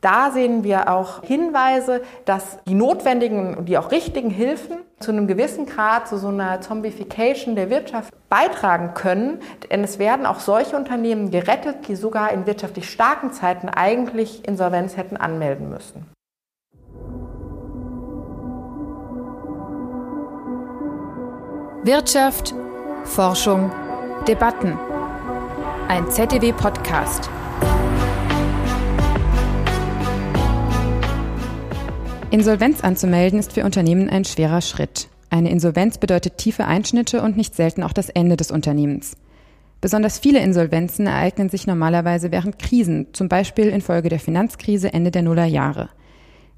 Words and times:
Da 0.00 0.30
sehen 0.30 0.64
wir 0.64 0.90
auch 0.90 1.22
Hinweise, 1.22 2.00
dass 2.24 2.58
die 2.66 2.74
notwendigen 2.74 3.54
und 3.54 3.66
die 3.68 3.76
auch 3.76 3.90
richtigen 3.90 4.30
Hilfen 4.30 4.78
zu 4.98 5.10
einem 5.10 5.26
gewissen 5.26 5.66
Grad 5.66 6.08
zu 6.08 6.16
so 6.16 6.28
einer 6.28 6.62
Zombification 6.62 7.54
der 7.54 7.68
Wirtschaft 7.68 8.14
beitragen 8.30 8.94
können. 8.94 9.40
Denn 9.70 9.84
es 9.84 9.98
werden 9.98 10.24
auch 10.24 10.40
solche 10.40 10.74
Unternehmen 10.74 11.30
gerettet, 11.30 11.86
die 11.88 11.96
sogar 11.96 12.32
in 12.32 12.46
wirtschaftlich 12.46 12.88
starken 12.88 13.32
Zeiten 13.32 13.68
eigentlich 13.68 14.46
Insolvenz 14.48 14.96
hätten 14.96 15.18
anmelden 15.18 15.68
müssen. 15.68 16.06
Wirtschaft, 21.82 22.54
Forschung, 23.04 23.70
Debatten. 24.26 24.78
Ein 25.88 26.10
ZDW-Podcast. 26.10 27.30
Insolvenz 32.32 32.82
anzumelden 32.82 33.40
ist 33.40 33.54
für 33.54 33.64
Unternehmen 33.64 34.08
ein 34.08 34.24
schwerer 34.24 34.60
Schritt. 34.60 35.08
Eine 35.30 35.50
Insolvenz 35.50 35.98
bedeutet 35.98 36.38
tiefe 36.38 36.64
Einschnitte 36.64 37.22
und 37.22 37.36
nicht 37.36 37.56
selten 37.56 37.82
auch 37.82 37.92
das 37.92 38.08
Ende 38.08 38.36
des 38.36 38.52
Unternehmens. 38.52 39.16
Besonders 39.80 40.20
viele 40.20 40.38
Insolvenzen 40.38 41.08
ereignen 41.08 41.48
sich 41.48 41.66
normalerweise 41.66 42.30
während 42.30 42.60
Krisen, 42.60 43.08
zum 43.14 43.28
Beispiel 43.28 43.66
infolge 43.66 44.10
der 44.10 44.20
Finanzkrise 44.20 44.92
Ende 44.92 45.10
der 45.10 45.22
Nullerjahre. 45.22 45.88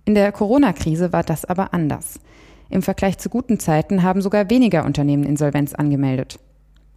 In 0.04 0.14
der 0.14 0.30
Corona-Krise 0.30 1.14
war 1.14 1.22
das 1.22 1.46
aber 1.46 1.72
anders. 1.72 2.20
Im 2.68 2.82
Vergleich 2.82 3.16
zu 3.16 3.30
guten 3.30 3.58
Zeiten 3.58 4.02
haben 4.02 4.20
sogar 4.20 4.50
weniger 4.50 4.84
Unternehmen 4.84 5.24
Insolvenz 5.24 5.72
angemeldet. 5.72 6.38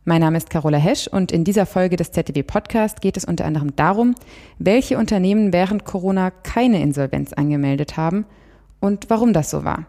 Mein 0.03 0.19
Name 0.19 0.35
ist 0.35 0.49
Carola 0.49 0.77
Hesch 0.77 1.07
und 1.07 1.31
in 1.31 1.45
dieser 1.45 1.65
Folge 1.65 1.95
des 1.95 2.11
ZDW 2.11 2.43
Podcast 2.43 2.99
geht 2.99 3.15
es 3.15 3.23
unter 3.23 3.45
anderem 3.45 3.73
darum, 3.77 4.15
welche 4.59 4.97
Unternehmen 4.97 5.53
während 5.53 5.85
Corona 5.85 6.29
keine 6.29 6.81
Insolvenz 6.81 7.31
angemeldet 7.31 7.95
haben 7.95 8.25
und 8.85 9.09
warum 9.09 9.33
das 9.33 9.49
so 9.49 9.63
war. 9.63 9.87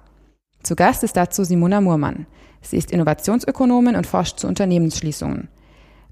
Zu 0.63 0.75
Gast 0.75 1.05
ist 1.05 1.17
dazu 1.17 1.45
Simona 1.45 1.81
Murmann. 1.81 2.27
Sie 2.61 2.77
ist 2.77 2.91
Innovationsökonomin 2.91 3.95
und 3.95 4.07
forscht 4.07 4.41
zu 4.41 4.49
Unternehmensschließungen. 4.49 5.49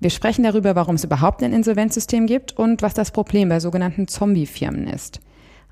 Wir 0.01 0.11
sprechen 0.11 0.45
darüber, 0.45 0.77
warum 0.77 0.97
es 0.97 1.05
überhaupt 1.05 1.43
ein 1.43 1.53
Insolvenzsystem 1.53 2.27
gibt 2.27 2.53
und 2.53 2.83
was 2.83 2.95
das 2.95 3.11
Problem 3.11 3.49
bei 3.49 3.59
sogenannten 3.59 4.07
Zombie-Firmen 4.07 4.87
ist. 4.87 5.21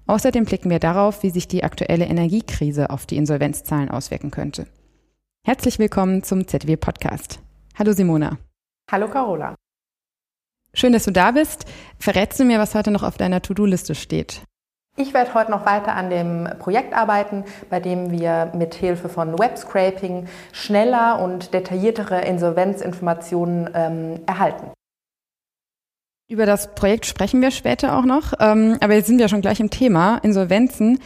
Außerdem 0.07 0.45
blicken 0.45 0.71
wir 0.71 0.79
darauf, 0.79 1.23
wie 1.23 1.31
sich 1.31 1.47
die 1.47 1.63
aktuelle 1.63 2.07
Energiekrise 2.07 2.91
auf 2.91 3.07
die 3.07 3.17
Insolvenzzahlen 3.17 3.91
auswirken 3.91 4.31
könnte. 4.31 4.67
Herzlich 5.45 5.79
willkommen 5.79 6.23
zum 6.23 6.49
ZW 6.49 6.77
Podcast. 6.77 7.41
Hallo 7.79 7.93
Simona. 7.93 8.39
Hallo 8.91 9.09
Carola. 9.09 9.55
Schön, 10.75 10.93
dass 10.93 11.05
du 11.05 11.13
da 11.13 11.33
bist. 11.33 11.67
Verrätst 11.99 12.41
du 12.41 12.45
mir, 12.45 12.59
was 12.59 12.75
heute 12.75 12.91
noch 12.91 13.03
auf 13.03 13.17
deiner 13.17 13.43
To-Do-Liste 13.43 13.95
steht? 13.95 14.43
Ich 14.97 15.15
werde 15.15 15.33
heute 15.33 15.51
noch 15.51 15.65
weiter 15.65 15.95
an 15.95 16.11
dem 16.11 16.47
Projekt 16.59 16.95
arbeiten, 16.95 17.45
bei 17.71 17.81
dem 17.81 18.11
wir 18.11 18.53
mit 18.55 18.75
Hilfe 18.75 19.09
von 19.09 19.39
Webscraping 19.39 20.29
schneller 20.53 21.19
und 21.23 21.55
detailliertere 21.55 22.21
Insolvenzinformationen 22.21 23.71
ähm, 23.75 24.21
erhalten. 24.27 24.71
Über 26.31 26.45
das 26.45 26.75
Projekt 26.75 27.07
sprechen 27.07 27.41
wir 27.41 27.51
später 27.51 27.97
auch 27.97 28.05
noch, 28.05 28.35
ähm, 28.39 28.77
aber 28.81 28.95
jetzt 28.95 29.07
sind 29.07 29.19
wir 29.19 29.29
schon 29.29 29.41
gleich 29.41 29.61
im 29.61 29.71
Thema 29.71 30.19
Insolvenzen. 30.19 30.99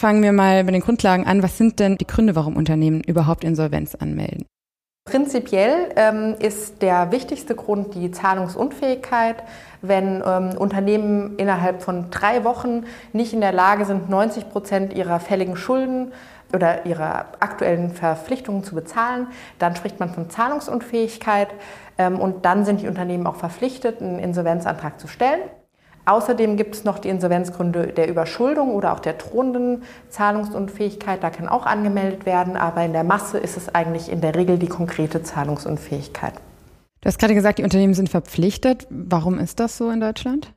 Fangen 0.00 0.22
wir 0.22 0.32
mal 0.32 0.64
bei 0.64 0.72
den 0.72 0.80
Grundlagen 0.80 1.26
an. 1.26 1.42
Was 1.42 1.58
sind 1.58 1.78
denn 1.78 1.96
die 1.96 2.06
Gründe, 2.06 2.36
warum 2.36 2.56
Unternehmen 2.56 3.02
überhaupt 3.02 3.44
Insolvenz 3.44 3.94
anmelden? 3.94 4.46
Prinzipiell 5.08 5.88
ähm, 5.96 6.34
ist 6.38 6.82
der 6.82 7.10
wichtigste 7.12 7.54
Grund 7.54 7.94
die 7.94 8.10
Zahlungsunfähigkeit. 8.10 9.36
Wenn 9.80 10.22
ähm, 10.22 10.50
Unternehmen 10.58 11.36
innerhalb 11.38 11.82
von 11.82 12.10
drei 12.10 12.44
Wochen 12.44 12.84
nicht 13.14 13.32
in 13.32 13.40
der 13.40 13.52
Lage 13.52 13.86
sind, 13.86 14.10
90 14.10 14.50
Prozent 14.50 14.92
ihrer 14.92 15.18
fälligen 15.18 15.56
Schulden 15.56 16.12
oder 16.52 16.84
ihrer 16.84 17.24
aktuellen 17.40 17.90
Verpflichtungen 17.90 18.64
zu 18.64 18.74
bezahlen, 18.74 19.28
dann 19.58 19.76
spricht 19.76 19.98
man 19.98 20.12
von 20.12 20.28
Zahlungsunfähigkeit 20.28 21.48
ähm, 21.96 22.20
und 22.20 22.44
dann 22.44 22.66
sind 22.66 22.82
die 22.82 22.88
Unternehmen 22.88 23.26
auch 23.26 23.36
verpflichtet, 23.36 24.02
einen 24.02 24.18
Insolvenzantrag 24.18 25.00
zu 25.00 25.08
stellen. 25.08 25.40
Außerdem 26.08 26.56
gibt 26.56 26.74
es 26.74 26.84
noch 26.84 26.98
die 26.98 27.10
Insolvenzgründe 27.10 27.88
der 27.88 28.08
Überschuldung 28.08 28.74
oder 28.74 28.94
auch 28.94 29.00
der 29.00 29.12
drohenden 29.12 29.82
Zahlungsunfähigkeit. 30.08 31.22
Da 31.22 31.28
kann 31.28 31.48
auch 31.48 31.66
angemeldet 31.66 32.24
werden, 32.24 32.56
aber 32.56 32.82
in 32.82 32.94
der 32.94 33.04
Masse 33.04 33.36
ist 33.36 33.58
es 33.58 33.74
eigentlich 33.74 34.10
in 34.10 34.22
der 34.22 34.34
Regel 34.34 34.58
die 34.58 34.68
konkrete 34.68 35.22
Zahlungsunfähigkeit. 35.22 36.32
Du 37.02 37.06
hast 37.06 37.18
gerade 37.18 37.34
gesagt, 37.34 37.58
die 37.58 37.62
Unternehmen 37.62 37.92
sind 37.92 38.08
verpflichtet. 38.08 38.86
Warum 38.88 39.38
ist 39.38 39.60
das 39.60 39.76
so 39.76 39.90
in 39.90 40.00
Deutschland? 40.00 40.54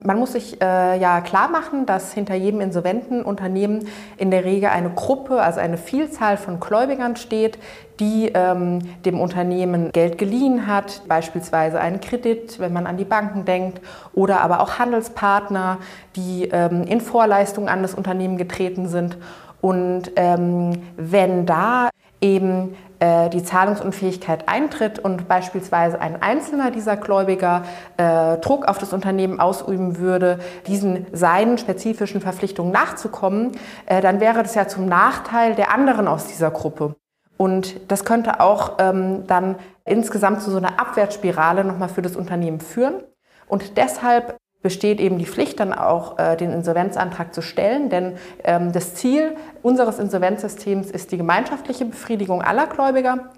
Man 0.00 0.16
muss 0.20 0.34
sich 0.34 0.62
äh, 0.62 0.96
ja 1.00 1.20
klar 1.20 1.48
machen, 1.48 1.84
dass 1.84 2.12
hinter 2.12 2.36
jedem 2.36 2.60
insolventen 2.60 3.24
Unternehmen 3.24 3.88
in 4.16 4.30
der 4.30 4.44
Regel 4.44 4.68
eine 4.68 4.90
Gruppe, 4.90 5.42
also 5.42 5.58
eine 5.58 5.76
Vielzahl 5.76 6.36
von 6.36 6.60
Gläubigern 6.60 7.16
steht, 7.16 7.58
die 7.98 8.30
ähm, 8.32 8.78
dem 9.04 9.20
Unternehmen 9.20 9.90
Geld 9.90 10.16
geliehen 10.16 10.68
hat, 10.68 11.02
beispielsweise 11.08 11.80
einen 11.80 12.00
Kredit, 12.00 12.60
wenn 12.60 12.72
man 12.72 12.86
an 12.86 12.96
die 12.96 13.04
Banken 13.04 13.44
denkt, 13.44 13.80
oder 14.12 14.40
aber 14.40 14.60
auch 14.60 14.78
Handelspartner, 14.78 15.78
die 16.14 16.44
ähm, 16.44 16.84
in 16.84 17.00
Vorleistung 17.00 17.68
an 17.68 17.82
das 17.82 17.94
Unternehmen 17.94 18.38
getreten 18.38 18.86
sind. 18.86 19.18
Und 19.60 20.12
ähm, 20.14 20.80
wenn 20.96 21.44
da 21.44 21.90
eben 22.20 22.76
äh, 23.00 23.30
die 23.30 23.44
Zahlungsunfähigkeit 23.44 24.48
eintritt 24.48 24.98
und 24.98 25.28
beispielsweise 25.28 26.00
ein 26.00 26.20
einzelner 26.20 26.70
dieser 26.70 26.96
Gläubiger 26.96 27.64
äh, 27.96 28.38
Druck 28.38 28.66
auf 28.66 28.78
das 28.78 28.92
Unternehmen 28.92 29.38
ausüben 29.38 29.98
würde, 29.98 30.40
diesen 30.66 31.06
seinen 31.12 31.58
spezifischen 31.58 32.20
Verpflichtungen 32.20 32.72
nachzukommen, 32.72 33.52
äh, 33.86 34.00
dann 34.00 34.20
wäre 34.20 34.42
das 34.42 34.54
ja 34.54 34.66
zum 34.66 34.86
Nachteil 34.86 35.54
der 35.54 35.72
anderen 35.72 36.08
aus 36.08 36.26
dieser 36.26 36.50
Gruppe. 36.50 36.96
Und 37.36 37.90
das 37.90 38.04
könnte 38.04 38.40
auch 38.40 38.78
ähm, 38.80 39.24
dann 39.28 39.54
insgesamt 39.84 40.42
zu 40.42 40.50
so 40.50 40.56
einer 40.56 40.80
Abwärtsspirale 40.80 41.62
nochmal 41.62 41.88
für 41.88 42.02
das 42.02 42.16
Unternehmen 42.16 42.60
führen. 42.60 43.04
Und 43.46 43.76
deshalb 43.76 44.36
besteht 44.62 45.00
eben 45.00 45.18
die 45.18 45.26
Pflicht, 45.26 45.60
dann 45.60 45.72
auch 45.72 46.18
äh, 46.18 46.36
den 46.36 46.52
Insolvenzantrag 46.52 47.32
zu 47.32 47.42
stellen. 47.42 47.90
Denn 47.90 48.16
ähm, 48.44 48.72
das 48.72 48.94
Ziel 48.94 49.36
unseres 49.62 49.98
Insolvenzsystems 49.98 50.90
ist 50.90 51.12
die 51.12 51.16
gemeinschaftliche 51.16 51.84
Befriedigung 51.84 52.42
aller 52.42 52.66
Gläubiger. 52.66 53.30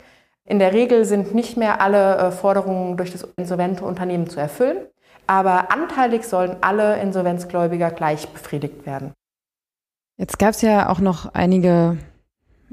In 0.45 0.59
der 0.59 0.73
Regel 0.73 1.05
sind 1.05 1.35
nicht 1.35 1.57
mehr 1.57 1.81
alle 1.81 2.17
äh, 2.17 2.31
Forderungen 2.33 2.97
durch 2.97 3.13
das 3.13 3.29
insolvente 3.37 3.85
Unternehmen 3.85 4.29
zu 4.29 4.41
erfüllen, 4.41 4.79
aber 5.27 5.71
anteilig 5.71 6.25
sollen 6.25 6.57
alle 6.63 7.01
Insolvenzgläubiger 7.01 7.91
gleich 7.91 8.29
befriedigt 8.29 8.87
werden. 8.87 9.13
Jetzt 10.17 10.39
gab 10.39 10.51
es 10.51 10.63
ja 10.63 10.89
auch 10.89 11.01
noch 11.01 11.35
einige 11.35 11.99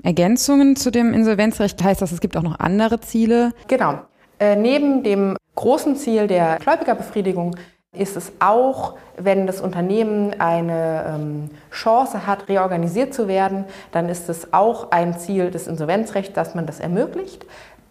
Ergänzungen 0.03 0.75
zu 0.75 0.91
dem 0.91 1.13
Insolvenzrecht. 1.13 1.83
Heißt 1.83 2.01
das, 2.01 2.11
es 2.11 2.21
gibt 2.21 2.37
auch 2.37 2.43
noch 2.43 2.59
andere 2.59 2.99
Ziele? 2.99 3.53
Genau. 3.67 3.99
Äh, 4.39 4.55
neben 4.55 5.03
dem 5.03 5.35
großen 5.55 5.95
Ziel 5.95 6.27
der 6.27 6.57
Gläubigerbefriedigung 6.57 7.55
ist 7.97 8.15
es 8.15 8.31
auch, 8.39 8.95
wenn 9.17 9.47
das 9.47 9.61
Unternehmen 9.61 10.39
eine 10.39 11.05
ähm, 11.07 11.49
Chance 11.71 12.27
hat, 12.27 12.47
reorganisiert 12.49 13.13
zu 13.13 13.27
werden, 13.27 13.65
dann 13.91 14.09
ist 14.09 14.29
es 14.29 14.53
auch 14.53 14.91
ein 14.91 15.17
Ziel 15.17 15.51
des 15.51 15.67
Insolvenzrechts, 15.67 16.33
dass 16.33 16.55
man 16.55 16.65
das 16.65 16.79
ermöglicht. 16.79 17.45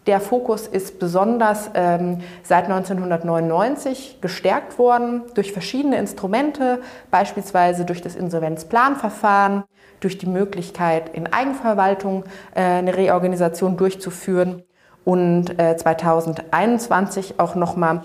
Der 0.07 0.21
Fokus 0.21 0.67
ist 0.67 0.99
besonders 0.99 1.69
ähm, 1.73 2.21
seit 2.41 2.65
1999 2.65 4.19
gestärkt 4.21 4.79
worden 4.79 5.23
durch 5.33 5.51
verschiedene 5.51 5.97
Instrumente, 5.97 6.79
beispielsweise 7.11 7.83
durch 7.83 8.01
das 8.01 8.15
Insolvenzplanverfahren, 8.15 9.65
durch 9.99 10.17
die 10.17 10.27
Möglichkeit, 10.27 11.09
in 11.09 11.31
Eigenverwaltung 11.33 12.23
äh, 12.55 12.61
eine 12.61 12.95
Reorganisation 12.95 13.75
durchzuführen 13.75 14.63
und 15.03 15.59
äh, 15.59 15.75
2021 15.75 17.37
auch 17.37 17.55
nochmal 17.55 18.03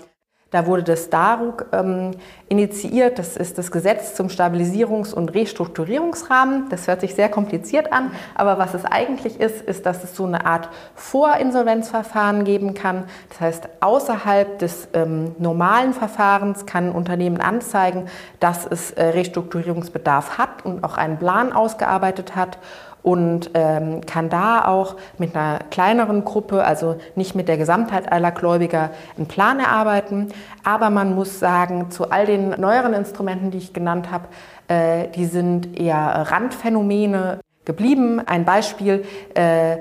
da 0.53 0.67
wurde 0.67 0.83
das 0.83 1.09
DARUG 1.09 1.65
ähm, 1.71 2.11
initiiert. 2.47 3.17
Das 3.17 3.35
ist 3.37 3.57
das 3.57 3.71
Gesetz 3.71 4.13
zum 4.13 4.27
Stabilisierungs- 4.27 5.11
und 5.11 5.33
Restrukturierungsrahmen. 5.33 6.69
Das 6.69 6.87
hört 6.87 7.01
sich 7.01 7.15
sehr 7.15 7.27
kompliziert 7.27 7.91
an, 7.91 8.11
aber 8.35 8.59
was 8.59 8.75
es 8.75 8.85
eigentlich 8.85 9.39
ist, 9.39 9.63
ist, 9.63 9.87
dass 9.87 10.03
es 10.03 10.15
so 10.15 10.25
eine 10.25 10.45
Art 10.45 10.69
Vorinsolvenzverfahren 10.93 12.43
geben 12.43 12.75
kann. 12.75 13.05
Das 13.29 13.41
heißt, 13.41 13.69
außerhalb 13.79 14.59
des 14.59 14.89
ähm, 14.93 15.35
normalen 15.39 15.91
Verfahrens 15.93 16.67
kann 16.67 16.89
ein 16.89 16.91
Unternehmen 16.91 17.41
anzeigen, 17.41 18.05
dass 18.39 18.67
es 18.67 18.91
äh, 18.91 19.05
Restrukturierungsbedarf 19.05 20.37
hat 20.37 20.63
und 20.63 20.83
auch 20.83 20.97
einen 20.97 21.17
Plan 21.17 21.51
ausgearbeitet 21.51 22.35
hat 22.35 22.59
und 23.03 23.51
ähm, 23.53 24.01
kann 24.01 24.29
da 24.29 24.65
auch 24.65 24.95
mit 25.17 25.35
einer 25.35 25.59
kleineren 25.69 26.23
Gruppe, 26.23 26.63
also 26.63 26.95
nicht 27.15 27.35
mit 27.35 27.47
der 27.47 27.57
Gesamtheit 27.57 28.11
aller 28.11 28.31
Gläubiger, 28.31 28.91
einen 29.17 29.27
Plan 29.27 29.59
erarbeiten. 29.59 30.29
Aber 30.63 30.89
man 30.89 31.13
muss 31.13 31.39
sagen, 31.39 31.91
zu 31.91 32.09
all 32.09 32.25
den 32.25 32.49
neueren 32.59 32.93
Instrumenten, 32.93 33.51
die 33.51 33.57
ich 33.57 33.73
genannt 33.73 34.09
habe, 34.09 34.29
äh, 34.69 35.09
die 35.09 35.25
sind 35.25 35.77
eher 35.77 35.97
Randphänomene 36.31 37.39
geblieben. 37.65 38.21
Ein 38.25 38.45
Beispiel. 38.45 39.05
Äh, 39.35 39.77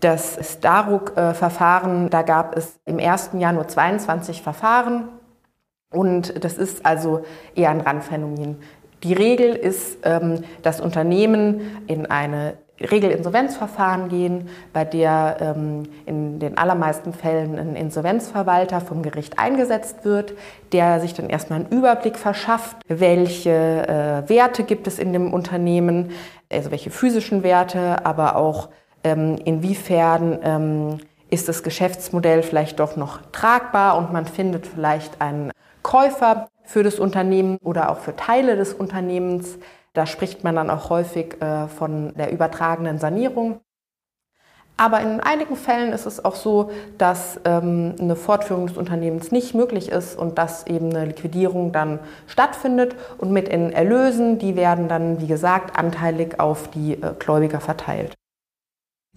das 0.00 0.54
Staruk-Verfahren, 0.54 2.08
da 2.08 2.22
gab 2.22 2.56
es 2.56 2.80
im 2.86 2.98
ersten 2.98 3.38
Jahr 3.38 3.52
nur 3.52 3.68
22 3.68 4.40
Verfahren 4.40 5.10
und 5.92 6.42
das 6.44 6.56
ist 6.56 6.86
also 6.86 7.24
eher 7.54 7.70
ein 7.70 7.80
Randphänomen. 7.80 8.62
Die 9.02 9.14
Regel 9.14 9.54
ist, 9.54 9.98
ähm, 10.04 10.42
dass 10.62 10.80
Unternehmen 10.80 11.84
in 11.86 12.06
eine 12.06 12.54
Regelinsolvenzverfahren 12.80 14.08
gehen, 14.08 14.48
bei 14.72 14.84
der 14.84 15.36
ähm, 15.40 15.82
in 16.06 16.38
den 16.38 16.56
allermeisten 16.56 17.12
Fällen 17.12 17.58
ein 17.58 17.76
Insolvenzverwalter 17.76 18.80
vom 18.80 19.02
Gericht 19.02 19.38
eingesetzt 19.38 20.04
wird, 20.04 20.32
der 20.72 21.00
sich 21.00 21.12
dann 21.12 21.28
erstmal 21.28 21.60
einen 21.60 21.68
Überblick 21.68 22.16
verschafft, 22.16 22.76
welche 22.88 23.50
äh, 23.50 24.28
Werte 24.28 24.64
gibt 24.64 24.86
es 24.86 24.98
in 24.98 25.12
dem 25.12 25.32
Unternehmen, 25.32 26.10
also 26.50 26.70
welche 26.70 26.90
physischen 26.90 27.42
Werte, 27.42 28.04
aber 28.06 28.36
auch 28.36 28.70
ähm, 29.04 29.36
inwiefern 29.44 30.38
ähm, 30.42 30.98
ist 31.30 31.48
das 31.48 31.62
Geschäftsmodell 31.62 32.42
vielleicht 32.42 32.80
doch 32.80 32.96
noch 32.96 33.20
tragbar 33.32 33.98
und 33.98 34.12
man 34.12 34.26
findet 34.26 34.66
vielleicht 34.66 35.20
einen 35.20 35.52
Käufer 35.82 36.48
für 36.70 36.84
das 36.84 37.00
Unternehmen 37.00 37.58
oder 37.64 37.90
auch 37.90 37.98
für 37.98 38.14
Teile 38.14 38.54
des 38.54 38.74
Unternehmens. 38.74 39.58
Da 39.92 40.06
spricht 40.06 40.44
man 40.44 40.54
dann 40.54 40.70
auch 40.70 40.88
häufig 40.88 41.42
äh, 41.42 41.66
von 41.66 42.14
der 42.14 42.30
übertragenen 42.30 42.98
Sanierung. 42.98 43.60
Aber 44.76 45.00
in 45.00 45.18
einigen 45.18 45.56
Fällen 45.56 45.92
ist 45.92 46.06
es 46.06 46.24
auch 46.24 46.36
so, 46.36 46.70
dass 46.96 47.40
ähm, 47.44 47.96
eine 48.00 48.14
Fortführung 48.14 48.68
des 48.68 48.76
Unternehmens 48.76 49.32
nicht 49.32 49.52
möglich 49.52 49.88
ist 49.90 50.16
und 50.16 50.38
dass 50.38 50.64
eben 50.68 50.90
eine 50.90 51.06
Liquidierung 51.06 51.72
dann 51.72 51.98
stattfindet. 52.28 52.94
Und 53.18 53.32
mit 53.32 53.48
den 53.48 53.72
Erlösen, 53.72 54.38
die 54.38 54.54
werden 54.54 54.86
dann, 54.86 55.20
wie 55.20 55.26
gesagt, 55.26 55.76
anteilig 55.76 56.38
auf 56.38 56.68
die 56.68 56.92
äh, 56.92 57.14
Gläubiger 57.18 57.60
verteilt. 57.60 58.19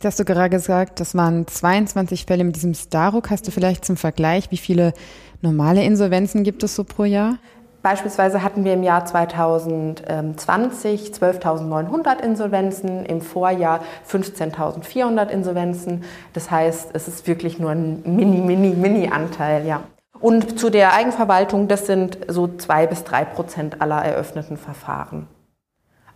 Hast 0.06 0.20
du 0.20 0.26
gerade 0.26 0.50
gesagt, 0.50 1.00
das 1.00 1.16
waren 1.16 1.48
22 1.48 2.26
Fälle 2.26 2.44
mit 2.44 2.56
diesem 2.56 2.74
Staruk. 2.74 3.30
Hast 3.30 3.48
du 3.48 3.52
vielleicht 3.52 3.86
zum 3.86 3.98
Vergleich, 3.98 4.52
wie 4.52 4.58
viele 4.58 4.94
normale 5.42 5.84
Insolvenzen 5.84 6.44
gibt 6.44 6.64
es 6.64 6.76
so 6.76 6.84
pro 6.84 7.04
Jahr? 7.04 7.38
Beispielsweise 7.84 8.44
hatten 8.44 8.64
wir 8.64 8.74
im 8.74 8.84
Jahr 8.84 9.06
2020 9.06 11.12
12.900 11.12 12.22
Insolvenzen, 12.22 13.06
im 13.06 13.20
Vorjahr 13.20 13.82
15.400 14.10 15.28
Insolvenzen. 15.28 16.06
Das 16.32 16.50
heißt, 16.50 16.92
es 16.94 17.10
ist 17.10 17.28
wirklich 17.28 17.60
nur 17.60 17.72
ein 17.72 18.02
mini, 18.06 18.38
mini, 18.38 18.70
mini 18.70 19.10
Anteil, 19.10 19.68
ja. 19.68 19.84
Und 20.22 20.58
zu 20.58 20.70
der 20.70 20.94
Eigenverwaltung, 20.94 21.68
das 21.68 21.86
sind 21.86 22.20
so 22.30 22.48
zwei 22.48 22.88
bis 22.88 23.04
drei 23.04 23.26
Prozent 23.26 23.82
aller 23.82 24.02
eröffneten 24.02 24.56
Verfahren. 24.56 25.28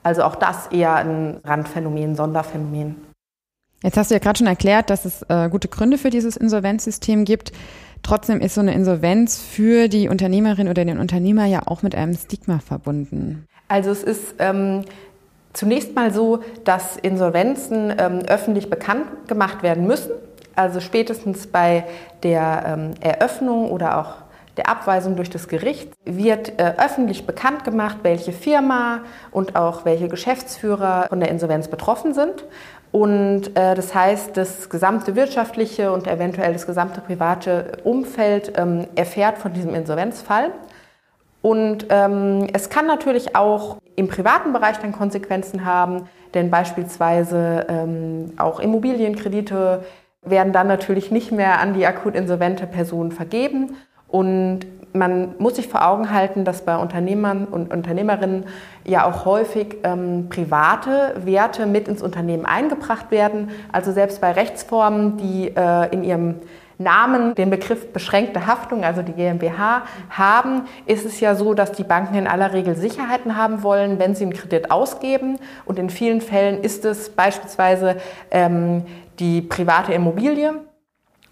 Also 0.03 0.23
auch 0.23 0.35
das 0.35 0.67
eher 0.67 0.95
ein 0.95 1.41
Randphänomen, 1.43 2.15
Sonderphänomen. 2.15 3.06
Jetzt 3.83 3.97
hast 3.97 4.09
du 4.09 4.15
ja 4.15 4.19
gerade 4.19 4.37
schon 4.37 4.47
erklärt, 4.47 4.89
dass 4.89 5.05
es 5.05 5.23
äh, 5.29 5.49
gute 5.49 5.67
Gründe 5.67 5.97
für 5.97 6.09
dieses 6.09 6.35
Insolvenzsystem 6.35 7.25
gibt. 7.25 7.51
Trotzdem 8.03 8.41
ist 8.41 8.55
so 8.55 8.61
eine 8.61 8.73
Insolvenz 8.73 9.39
für 9.39 9.87
die 9.87 10.09
Unternehmerin 10.09 10.67
oder 10.67 10.85
den 10.85 10.97
Unternehmer 10.97 11.45
ja 11.45 11.61
auch 11.65 11.83
mit 11.83 11.95
einem 11.95 12.13
Stigma 12.15 12.59
verbunden. 12.59 13.47
Also 13.67 13.91
es 13.91 14.03
ist 14.03 14.35
ähm, 14.39 14.83
zunächst 15.53 15.95
mal 15.95 16.13
so, 16.13 16.39
dass 16.63 16.97
Insolvenzen 16.97 17.93
ähm, 17.97 18.19
öffentlich 18.27 18.69
bekannt 18.69 19.27
gemacht 19.27 19.61
werden 19.61 19.85
müssen. 19.85 20.11
Also 20.55 20.79
spätestens 20.79 21.47
bei 21.47 21.83
der 22.23 22.63
ähm, 22.65 22.91
Eröffnung 23.01 23.69
oder 23.69 23.99
auch 23.99 24.27
der 24.57 24.69
Abweisung 24.69 25.15
durch 25.15 25.29
das 25.29 25.47
Gericht 25.47 25.91
wird 26.03 26.59
äh, 26.59 26.73
öffentlich 26.79 27.27
bekannt 27.27 27.63
gemacht, 27.63 27.97
welche 28.01 28.33
Firma 28.33 29.01
und 29.31 29.55
auch 29.55 29.85
welche 29.85 30.07
Geschäftsführer 30.07 31.05
von 31.09 31.19
der 31.19 31.29
Insolvenz 31.29 31.67
betroffen 31.67 32.15
sind. 32.15 32.43
Und 32.97 33.55
äh, 33.55 33.75
das 33.75 33.93
heißt, 33.93 34.35
das 34.35 34.71
gesamte 34.71 35.15
wirtschaftliche 35.15 35.91
und 35.91 36.07
eventuell 36.07 36.51
das 36.51 36.65
gesamte 36.65 36.99
private 36.99 37.73
Umfeld 37.83 38.53
ähm, 38.57 38.87
erfährt 38.95 39.37
von 39.37 39.53
diesem 39.53 39.75
Insolvenzfall. 39.75 40.49
Und 41.43 41.85
ähm, 41.91 42.47
es 42.53 42.71
kann 42.71 42.87
natürlich 42.87 43.35
auch 43.35 43.77
im 43.95 44.07
privaten 44.07 44.51
Bereich 44.51 44.77
dann 44.79 44.93
Konsequenzen 44.93 45.63
haben, 45.63 46.09
denn 46.33 46.49
beispielsweise 46.49 47.67
ähm, 47.69 48.33
auch 48.37 48.59
Immobilienkredite 48.59 49.83
werden 50.23 50.51
dann 50.51 50.67
natürlich 50.67 51.11
nicht 51.11 51.31
mehr 51.31 51.59
an 51.59 51.75
die 51.75 51.85
akut 51.85 52.15
insolvente 52.15 52.65
Person 52.65 53.11
vergeben. 53.11 53.75
Und 54.07 54.65
man 54.93 55.35
muss 55.37 55.55
sich 55.55 55.67
vor 55.67 55.87
Augen 55.87 56.11
halten, 56.11 56.43
dass 56.43 56.63
bei 56.63 56.75
Unternehmern 56.77 57.45
und 57.45 57.73
Unternehmerinnen 57.73 58.45
ja 58.83 59.05
auch 59.05 59.25
häufig 59.25 59.77
ähm, 59.83 60.27
private 60.29 61.13
Werte 61.23 61.65
mit 61.65 61.87
ins 61.87 62.01
Unternehmen 62.01 62.45
eingebracht 62.45 63.11
werden. 63.11 63.49
Also 63.71 63.91
selbst 63.91 64.21
bei 64.21 64.31
Rechtsformen, 64.31 65.17
die 65.17 65.53
äh, 65.55 65.93
in 65.93 66.03
ihrem 66.03 66.35
Namen 66.79 67.33
den 67.33 67.49
Begriff 67.49 67.91
beschränkte 67.91 68.45
Haftung, 68.45 68.83
also 68.83 69.01
die 69.01 69.13
GmbH, 69.13 69.83
haben, 70.11 70.63
ist 70.85 71.05
es 71.05 71.19
ja 71.19 71.33
so, 71.33 71.53
dass 71.53 71.71
die 71.71 71.83
Banken 71.83 72.15
in 72.15 72.27
aller 72.27 72.53
Regel 72.53 72.75
Sicherheiten 72.75 73.35
haben 73.35 73.63
wollen, 73.63 73.97
wenn 73.99 74.13
sie 74.13 74.23
einen 74.23 74.33
Kredit 74.33 74.69
ausgeben. 74.69 75.39
Und 75.65 75.79
in 75.79 75.89
vielen 75.89 76.21
Fällen 76.21 76.61
ist 76.61 76.85
es 76.85 77.09
beispielsweise 77.09 77.97
ähm, 78.29 78.85
die 79.19 79.41
private 79.41 79.93
Immobilie, 79.93 80.53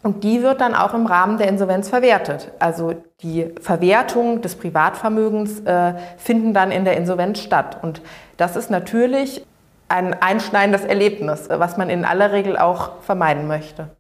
und 0.06 0.24
die 0.24 0.44
wird 0.44 0.62
dann 0.62 0.76
auch 0.76 0.94
im 0.94 1.08
Rahmen 1.08 1.40
der 1.40 1.48
Insolvenz 1.48 1.90
verwertet. 1.90 2.52
Also 2.60 2.94
die 3.24 3.52
Verwertung 3.60 4.40
des 4.44 4.56
Privatvermögens 4.56 5.62
äh, 5.62 5.96
finden 6.18 6.54
dann 6.54 6.70
in 6.70 6.86
der 6.86 6.96
Insolvenz 6.96 7.40
statt. 7.40 7.80
Und 7.82 8.04
das 8.38 8.56
ist 8.56 8.70
natürlich 8.70 9.44
ein 9.90 10.14
einschneidendes 10.14 10.86
Erlebnis, 10.86 11.50
was 11.50 11.78
man 11.78 11.90
in 11.90 12.06
aller 12.06 12.32
Regel 12.32 12.56
auch 12.56 13.02
vermeiden 13.02 13.48
möchte. 13.48 13.98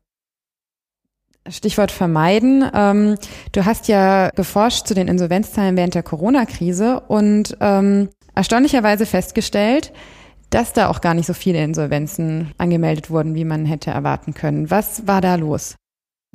Stichwort 1.49 1.89
vermeiden. 1.89 2.69
Ähm, 2.71 3.15
du 3.51 3.65
hast 3.65 3.87
ja 3.87 4.29
geforscht 4.29 4.85
zu 4.85 4.93
den 4.93 5.07
Insolvenzzahlen 5.07 5.75
während 5.75 5.95
der 5.95 6.03
Corona-Krise 6.03 6.99
und 7.07 7.57
ähm, 7.61 8.09
erstaunlicherweise 8.35 9.07
festgestellt, 9.07 9.91
dass 10.51 10.71
da 10.71 10.87
auch 10.87 11.01
gar 11.01 11.15
nicht 11.15 11.25
so 11.25 11.33
viele 11.33 11.63
Insolvenzen 11.63 12.53
angemeldet 12.59 13.09
wurden, 13.09 13.33
wie 13.33 13.43
man 13.43 13.65
hätte 13.65 13.89
erwarten 13.89 14.35
können. 14.35 14.69
Was 14.69 15.07
war 15.07 15.19
da 15.19 15.33
los? 15.33 15.75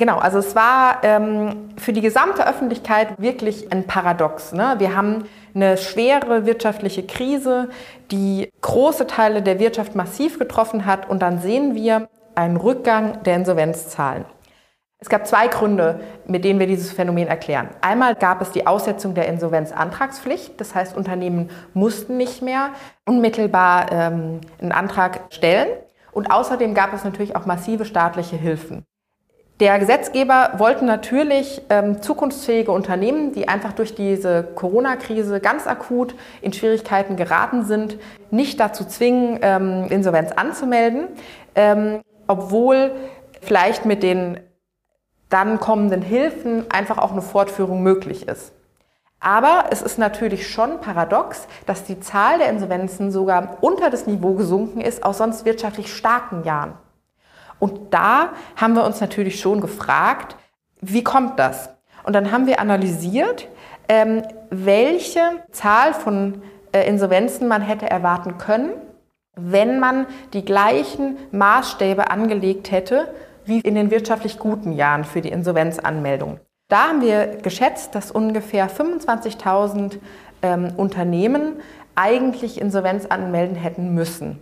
Genau, 0.00 0.16
also 0.16 0.38
es 0.38 0.56
war 0.56 1.00
ähm, 1.02 1.68
für 1.76 1.92
die 1.92 2.00
gesamte 2.00 2.48
Öffentlichkeit 2.48 3.20
wirklich 3.20 3.70
ein 3.70 3.86
Paradox. 3.86 4.52
Ne? 4.52 4.76
Wir 4.78 4.96
haben 4.96 5.26
eine 5.54 5.76
schwere 5.76 6.46
wirtschaftliche 6.46 7.06
Krise, 7.06 7.68
die 8.10 8.48
große 8.62 9.06
Teile 9.06 9.42
der 9.42 9.58
Wirtschaft 9.58 9.94
massiv 9.94 10.38
getroffen 10.38 10.86
hat 10.86 11.10
und 11.10 11.20
dann 11.20 11.38
sehen 11.38 11.74
wir 11.74 12.08
einen 12.34 12.56
Rückgang 12.56 13.22
der 13.24 13.36
Insolvenzzahlen. 13.36 14.24
Es 15.00 15.10
gab 15.10 15.26
zwei 15.26 15.48
Gründe, 15.48 16.00
mit 16.26 16.46
denen 16.46 16.60
wir 16.60 16.66
dieses 16.66 16.92
Phänomen 16.92 17.28
erklären. 17.28 17.68
Einmal 17.82 18.14
gab 18.14 18.40
es 18.40 18.52
die 18.52 18.66
Aussetzung 18.66 19.12
der 19.12 19.28
Insolvenzantragspflicht, 19.28 20.58
das 20.58 20.74
heißt 20.74 20.96
Unternehmen 20.96 21.50
mussten 21.74 22.16
nicht 22.16 22.40
mehr 22.40 22.70
unmittelbar 23.04 23.92
ähm, 23.92 24.40
einen 24.62 24.72
Antrag 24.72 25.20
stellen. 25.28 25.68
Und 26.10 26.30
außerdem 26.30 26.72
gab 26.72 26.94
es 26.94 27.04
natürlich 27.04 27.36
auch 27.36 27.44
massive 27.44 27.84
staatliche 27.84 28.36
Hilfen. 28.36 28.86
Der 29.60 29.78
Gesetzgeber 29.78 30.52
wollte 30.56 30.86
natürlich 30.86 31.60
ähm, 31.68 32.00
zukunftsfähige 32.00 32.72
Unternehmen, 32.72 33.32
die 33.32 33.46
einfach 33.46 33.74
durch 33.74 33.94
diese 33.94 34.42
Corona-Krise 34.42 35.38
ganz 35.38 35.66
akut 35.66 36.14
in 36.40 36.54
Schwierigkeiten 36.54 37.16
geraten 37.16 37.66
sind, 37.66 37.98
nicht 38.30 38.58
dazu 38.58 38.86
zwingen, 38.86 39.38
ähm, 39.42 39.86
Insolvenz 39.90 40.32
anzumelden, 40.32 41.08
ähm, 41.54 42.00
obwohl 42.26 42.92
vielleicht 43.42 43.84
mit 43.84 44.02
den 44.02 44.40
dann 45.28 45.60
kommenden 45.60 46.00
Hilfen 46.00 46.64
einfach 46.70 46.96
auch 46.96 47.12
eine 47.12 47.22
Fortführung 47.22 47.82
möglich 47.82 48.26
ist. 48.28 48.52
Aber 49.20 49.64
es 49.70 49.82
ist 49.82 49.98
natürlich 49.98 50.48
schon 50.48 50.80
paradox, 50.80 51.46
dass 51.66 51.84
die 51.84 52.00
Zahl 52.00 52.38
der 52.38 52.48
Insolvenzen 52.48 53.10
sogar 53.10 53.58
unter 53.60 53.90
das 53.90 54.06
Niveau 54.06 54.32
gesunken 54.32 54.80
ist 54.80 55.04
aus 55.04 55.18
sonst 55.18 55.44
wirtschaftlich 55.44 55.94
starken 55.94 56.44
Jahren. 56.44 56.72
Und 57.60 57.94
da 57.94 58.30
haben 58.56 58.74
wir 58.74 58.84
uns 58.84 59.00
natürlich 59.00 59.38
schon 59.38 59.60
gefragt, 59.60 60.36
wie 60.80 61.04
kommt 61.04 61.38
das? 61.38 61.70
Und 62.02 62.14
dann 62.14 62.32
haben 62.32 62.46
wir 62.46 62.58
analysiert, 62.58 63.46
ähm, 63.88 64.22
welche 64.48 65.20
Zahl 65.52 65.94
von 65.94 66.42
äh, 66.72 66.88
Insolvenzen 66.88 67.46
man 67.46 67.62
hätte 67.62 67.88
erwarten 67.88 68.38
können, 68.38 68.72
wenn 69.36 69.78
man 69.78 70.06
die 70.32 70.44
gleichen 70.44 71.18
Maßstäbe 71.30 72.10
angelegt 72.10 72.70
hätte 72.70 73.14
wie 73.44 73.60
in 73.60 73.74
den 73.74 73.90
wirtschaftlich 73.90 74.38
guten 74.38 74.72
Jahren 74.72 75.04
für 75.04 75.20
die 75.20 75.30
Insolvenzanmeldung. 75.30 76.40
Da 76.68 76.88
haben 76.88 77.02
wir 77.02 77.26
geschätzt, 77.42 77.94
dass 77.94 78.10
ungefähr 78.10 78.70
25.000 78.70 79.98
ähm, 80.42 80.72
Unternehmen 80.76 81.56
eigentlich 81.94 82.60
Insolvenz 82.60 83.06
anmelden 83.06 83.56
hätten 83.56 83.92
müssen 83.94 84.38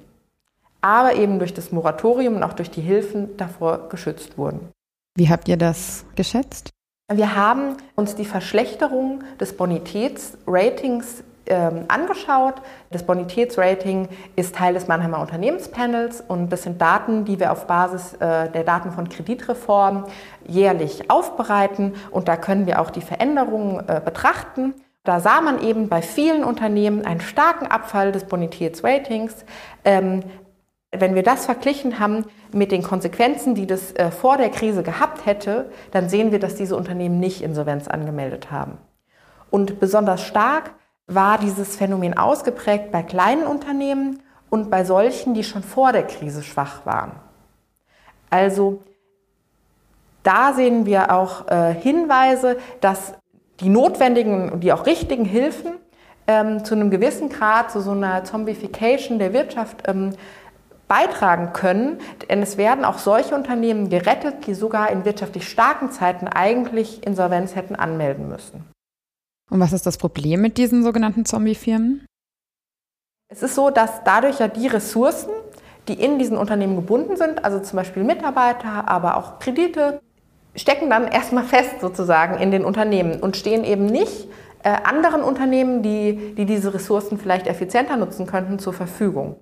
aber 0.80 1.14
eben 1.14 1.38
durch 1.38 1.54
das 1.54 1.72
Moratorium 1.72 2.36
und 2.36 2.42
auch 2.42 2.52
durch 2.52 2.70
die 2.70 2.80
Hilfen 2.80 3.36
davor 3.36 3.88
geschützt 3.88 4.38
wurden. 4.38 4.68
Wie 5.16 5.28
habt 5.28 5.48
ihr 5.48 5.56
das 5.56 6.04
geschätzt? 6.14 6.70
Wir 7.12 7.34
haben 7.34 7.76
uns 7.96 8.14
die 8.14 8.26
Verschlechterung 8.26 9.24
des 9.40 9.56
Bonitätsratings 9.56 11.24
ähm, 11.46 11.86
angeschaut. 11.88 12.56
Das 12.90 13.02
Bonitätsrating 13.02 14.08
ist 14.36 14.54
Teil 14.54 14.74
des 14.74 14.86
Mannheimer 14.86 15.20
Unternehmenspanels 15.20 16.20
und 16.20 16.50
das 16.52 16.64
sind 16.64 16.80
Daten, 16.80 17.24
die 17.24 17.40
wir 17.40 17.52
auf 17.52 17.66
Basis 17.66 18.12
äh, 18.14 18.50
der 18.50 18.64
Daten 18.64 18.92
von 18.92 19.08
Kreditreform 19.08 20.04
jährlich 20.46 21.10
aufbereiten 21.10 21.94
und 22.10 22.28
da 22.28 22.36
können 22.36 22.66
wir 22.66 22.80
auch 22.80 22.90
die 22.90 23.00
Veränderungen 23.00 23.88
äh, 23.88 24.02
betrachten. 24.04 24.74
Da 25.04 25.20
sah 25.20 25.40
man 25.40 25.62
eben 25.62 25.88
bei 25.88 26.02
vielen 26.02 26.44
Unternehmen 26.44 27.06
einen 27.06 27.22
starken 27.22 27.66
Abfall 27.66 28.12
des 28.12 28.24
Bonitätsratings. 28.24 29.46
Wenn 30.90 31.14
wir 31.14 31.22
das 31.22 31.44
verglichen 31.44 31.98
haben 31.98 32.24
mit 32.52 32.72
den 32.72 32.82
Konsequenzen, 32.82 33.54
die 33.54 33.66
das 33.66 33.92
äh, 33.92 34.10
vor 34.10 34.38
der 34.38 34.48
Krise 34.48 34.82
gehabt 34.82 35.26
hätte, 35.26 35.70
dann 35.90 36.08
sehen 36.08 36.32
wir, 36.32 36.38
dass 36.38 36.54
diese 36.54 36.76
Unternehmen 36.76 37.20
nicht 37.20 37.42
Insolvenz 37.42 37.88
angemeldet 37.88 38.50
haben. 38.50 38.78
Und 39.50 39.80
besonders 39.80 40.22
stark 40.22 40.72
war 41.06 41.38
dieses 41.38 41.76
Phänomen 41.76 42.16
ausgeprägt 42.16 42.90
bei 42.90 43.02
kleinen 43.02 43.46
Unternehmen 43.46 44.22
und 44.50 44.70
bei 44.70 44.84
solchen, 44.84 45.34
die 45.34 45.44
schon 45.44 45.62
vor 45.62 45.92
der 45.92 46.06
Krise 46.06 46.42
schwach 46.42 46.86
waren. 46.86 47.12
Also 48.30 48.82
da 50.22 50.52
sehen 50.52 50.86
wir 50.86 51.12
auch 51.12 51.48
äh, 51.48 51.74
Hinweise, 51.74 52.56
dass 52.80 53.14
die 53.60 53.68
notwendigen 53.68 54.50
und 54.50 54.60
die 54.60 54.72
auch 54.72 54.86
richtigen 54.86 55.24
Hilfen 55.24 55.72
ähm, 56.26 56.64
zu 56.64 56.74
einem 56.74 56.90
gewissen 56.90 57.30
Grad 57.30 57.70
zu 57.70 57.80
so 57.80 57.92
einer 57.92 58.24
Zombification 58.24 59.18
der 59.18 59.32
Wirtschaft 59.32 59.84
ähm, 59.86 60.14
beitragen 60.88 61.52
können. 61.52 61.98
Denn 62.28 62.42
es 62.42 62.56
werden 62.56 62.84
auch 62.84 62.98
solche 62.98 63.34
Unternehmen 63.34 63.90
gerettet, 63.90 64.46
die 64.46 64.54
sogar 64.54 64.90
in 64.90 65.04
wirtschaftlich 65.04 65.48
starken 65.48 65.90
Zeiten 65.90 66.26
eigentlich 66.26 67.06
Insolvenz 67.06 67.54
hätten 67.54 67.76
anmelden 67.76 68.28
müssen. 68.28 68.64
Und 69.50 69.60
was 69.60 69.72
ist 69.72 69.86
das 69.86 69.96
Problem 69.96 70.42
mit 70.42 70.58
diesen 70.58 70.82
sogenannten 70.82 71.24
Zombie-Firmen? 71.24 72.04
Es 73.30 73.42
ist 73.42 73.54
so, 73.54 73.70
dass 73.70 74.04
dadurch 74.04 74.40
ja 74.40 74.48
die 74.48 74.66
Ressourcen, 74.66 75.30
die 75.86 75.94
in 75.94 76.18
diesen 76.18 76.36
Unternehmen 76.36 76.76
gebunden 76.76 77.16
sind, 77.16 77.44
also 77.44 77.60
zum 77.60 77.76
Beispiel 77.76 78.04
Mitarbeiter, 78.04 78.88
aber 78.88 79.16
auch 79.16 79.38
Kredite, 79.38 80.00
stecken 80.54 80.90
dann 80.90 81.08
erstmal 81.08 81.44
fest 81.44 81.80
sozusagen 81.80 82.38
in 82.38 82.50
den 82.50 82.64
Unternehmen 82.64 83.20
und 83.20 83.36
stehen 83.36 83.64
eben 83.64 83.86
nicht 83.86 84.28
äh, 84.62 84.70
anderen 84.84 85.22
Unternehmen, 85.22 85.82
die, 85.82 86.34
die 86.34 86.46
diese 86.46 86.74
Ressourcen 86.74 87.18
vielleicht 87.18 87.46
effizienter 87.46 87.96
nutzen 87.96 88.26
könnten, 88.26 88.58
zur 88.58 88.72
Verfügung. 88.72 89.36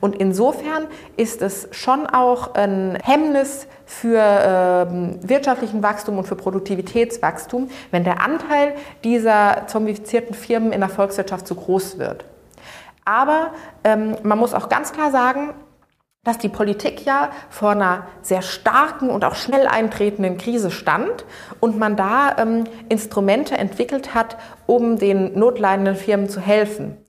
Und 0.00 0.16
insofern 0.16 0.86
ist 1.16 1.42
es 1.42 1.68
schon 1.72 2.06
auch 2.06 2.54
ein 2.54 2.98
Hemmnis 3.02 3.66
für 3.84 4.18
äh, 4.18 5.28
wirtschaftlichen 5.28 5.82
Wachstum 5.82 6.18
und 6.18 6.24
für 6.24 6.36
Produktivitätswachstum, 6.36 7.68
wenn 7.90 8.04
der 8.04 8.22
Anteil 8.22 8.74
dieser 9.04 9.66
zombifizierten 9.66 10.34
Firmen 10.34 10.72
in 10.72 10.80
der 10.80 10.88
Volkswirtschaft 10.88 11.46
zu 11.46 11.54
groß 11.54 11.98
wird. 11.98 12.24
Aber 13.04 13.50
ähm, 13.84 14.16
man 14.22 14.38
muss 14.38 14.54
auch 14.54 14.68
ganz 14.68 14.92
klar 14.92 15.10
sagen, 15.10 15.54
dass 16.24 16.38
die 16.38 16.48
Politik 16.48 17.04
ja 17.04 17.30
vor 17.50 17.70
einer 17.70 18.06
sehr 18.22 18.42
starken 18.42 19.10
und 19.10 19.24
auch 19.24 19.34
schnell 19.34 19.66
eintretenden 19.66 20.38
Krise 20.38 20.70
stand 20.70 21.24
und 21.58 21.78
man 21.78 21.96
da 21.96 22.36
ähm, 22.38 22.64
Instrumente 22.88 23.58
entwickelt 23.58 24.14
hat, 24.14 24.36
um 24.66 24.98
den 24.98 25.36
notleidenden 25.36 25.96
Firmen 25.96 26.28
zu 26.28 26.40
helfen. 26.40 27.01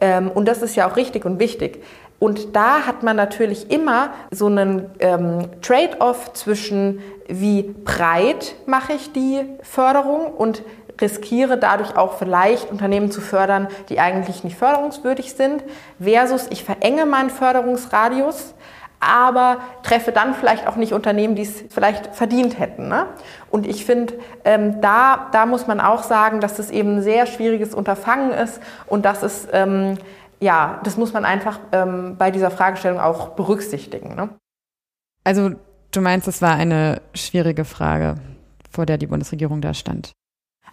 Ähm, 0.00 0.30
und 0.30 0.46
das 0.46 0.62
ist 0.62 0.76
ja 0.76 0.88
auch 0.88 0.96
richtig 0.96 1.24
und 1.24 1.38
wichtig. 1.38 1.82
Und 2.18 2.56
da 2.56 2.86
hat 2.86 3.02
man 3.02 3.16
natürlich 3.16 3.70
immer 3.70 4.10
so 4.30 4.46
einen 4.46 4.90
ähm, 4.98 5.48
Trade-off 5.60 6.32
zwischen, 6.32 7.02
wie 7.28 7.62
breit 7.62 8.54
mache 8.66 8.94
ich 8.94 9.12
die 9.12 9.40
Förderung 9.62 10.28
und 10.28 10.62
riskiere 11.00 11.58
dadurch 11.58 11.96
auch 11.96 12.18
vielleicht 12.18 12.70
Unternehmen 12.70 13.10
zu 13.10 13.20
fördern, 13.20 13.68
die 13.88 13.98
eigentlich 13.98 14.44
nicht 14.44 14.56
förderungswürdig 14.56 15.34
sind, 15.34 15.64
versus 16.00 16.46
ich 16.50 16.64
verenge 16.64 17.04
meinen 17.04 17.30
Förderungsradius, 17.30 18.54
aber 19.06 19.58
treffe 19.82 20.12
dann 20.12 20.34
vielleicht 20.34 20.66
auch 20.66 20.76
nicht 20.76 20.92
Unternehmen, 20.92 21.34
die 21.34 21.42
es 21.42 21.64
vielleicht 21.70 22.14
verdient 22.14 22.58
hätten. 22.58 22.88
Ne? 22.88 23.06
Und 23.50 23.66
ich 23.66 23.84
finde, 23.84 24.14
ähm, 24.44 24.80
da, 24.80 25.28
da 25.32 25.46
muss 25.46 25.66
man 25.66 25.80
auch 25.80 26.02
sagen, 26.02 26.40
dass 26.40 26.56
das 26.56 26.70
eben 26.70 26.96
ein 26.96 27.02
sehr 27.02 27.26
schwieriges 27.26 27.74
Unterfangen 27.74 28.30
ist 28.30 28.60
und 28.86 29.04
dass 29.04 29.22
es, 29.22 29.46
ähm, 29.52 29.98
ja, 30.40 30.80
das 30.84 30.96
muss 30.96 31.12
man 31.12 31.24
einfach 31.24 31.60
ähm, 31.72 32.16
bei 32.18 32.30
dieser 32.30 32.50
Fragestellung 32.50 33.00
auch 33.00 33.30
berücksichtigen. 33.30 34.14
Ne? 34.14 34.30
Also 35.24 35.50
du 35.90 36.00
meinst, 36.00 36.28
es 36.28 36.42
war 36.42 36.54
eine 36.54 37.00
schwierige 37.14 37.64
Frage, 37.64 38.16
vor 38.70 38.86
der 38.86 38.98
die 38.98 39.06
Bundesregierung 39.06 39.60
da 39.60 39.74
stand? 39.74 40.12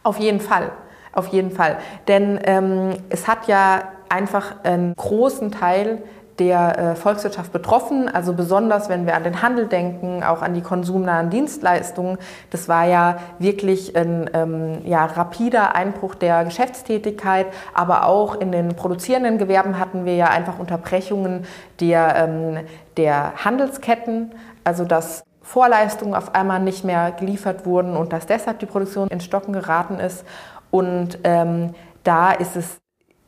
Auf 0.04 0.18
jeden 0.18 0.40
Fall, 0.40 0.72
auf 1.14 1.28
jeden 1.28 1.52
Fall. 1.52 1.78
Denn 2.08 2.40
ähm, 2.44 2.96
es 3.10 3.28
hat 3.28 3.48
ja 3.48 3.84
einfach 4.10 4.64
einen 4.64 4.94
großen 4.96 5.52
Teil 5.52 6.04
der 6.42 6.80
äh, 6.80 6.96
Volkswirtschaft 6.96 7.52
betroffen, 7.52 8.10
also 8.10 8.34
besonders 8.34 8.90
wenn 8.90 9.06
wir 9.06 9.16
an 9.16 9.24
den 9.24 9.44
Handel 9.44 9.68
denken, 9.68 10.24
auch 10.24 10.42
an 10.42 10.56
die 10.56 10.62
konsumnahen 10.62 11.30
Dienstleistungen. 11.30 12.18
Das 12.50 12.68
war 12.68 12.86
ja 12.86 13.18
wirklich 13.38 13.96
ein 13.96 14.28
ähm, 14.34 14.80
ja, 14.84 15.06
rapider 15.06 15.76
Einbruch 15.76 16.16
der 16.16 16.44
Geschäftstätigkeit, 16.44 17.46
aber 17.76 18.08
auch 18.08 18.34
in 18.34 18.52
den 18.52 18.70
produzierenden 18.70 19.38
Gewerben 19.38 19.78
hatten 19.78 20.04
wir 20.06 20.16
ja 20.16 20.30
einfach 20.30 20.58
Unterbrechungen 20.58 21.46
der, 21.80 22.16
ähm, 22.16 22.66
der 22.98 23.34
Handelsketten, 23.46 24.32
also 24.64 24.84
dass 24.84 25.24
Vorleistungen 25.44 26.16
auf 26.16 26.34
einmal 26.34 26.60
nicht 26.60 26.84
mehr 26.84 27.12
geliefert 27.12 27.68
wurden 27.68 27.96
und 27.96 28.14
dass 28.14 28.26
deshalb 28.26 28.58
die 28.58 28.66
Produktion 28.66 29.10
ins 29.10 29.26
Stocken 29.26 29.54
geraten 29.54 30.00
ist. 30.00 30.26
Und 30.72 31.20
ähm, 31.24 31.76
da 32.04 32.32
ist 32.32 32.56
es 32.56 32.81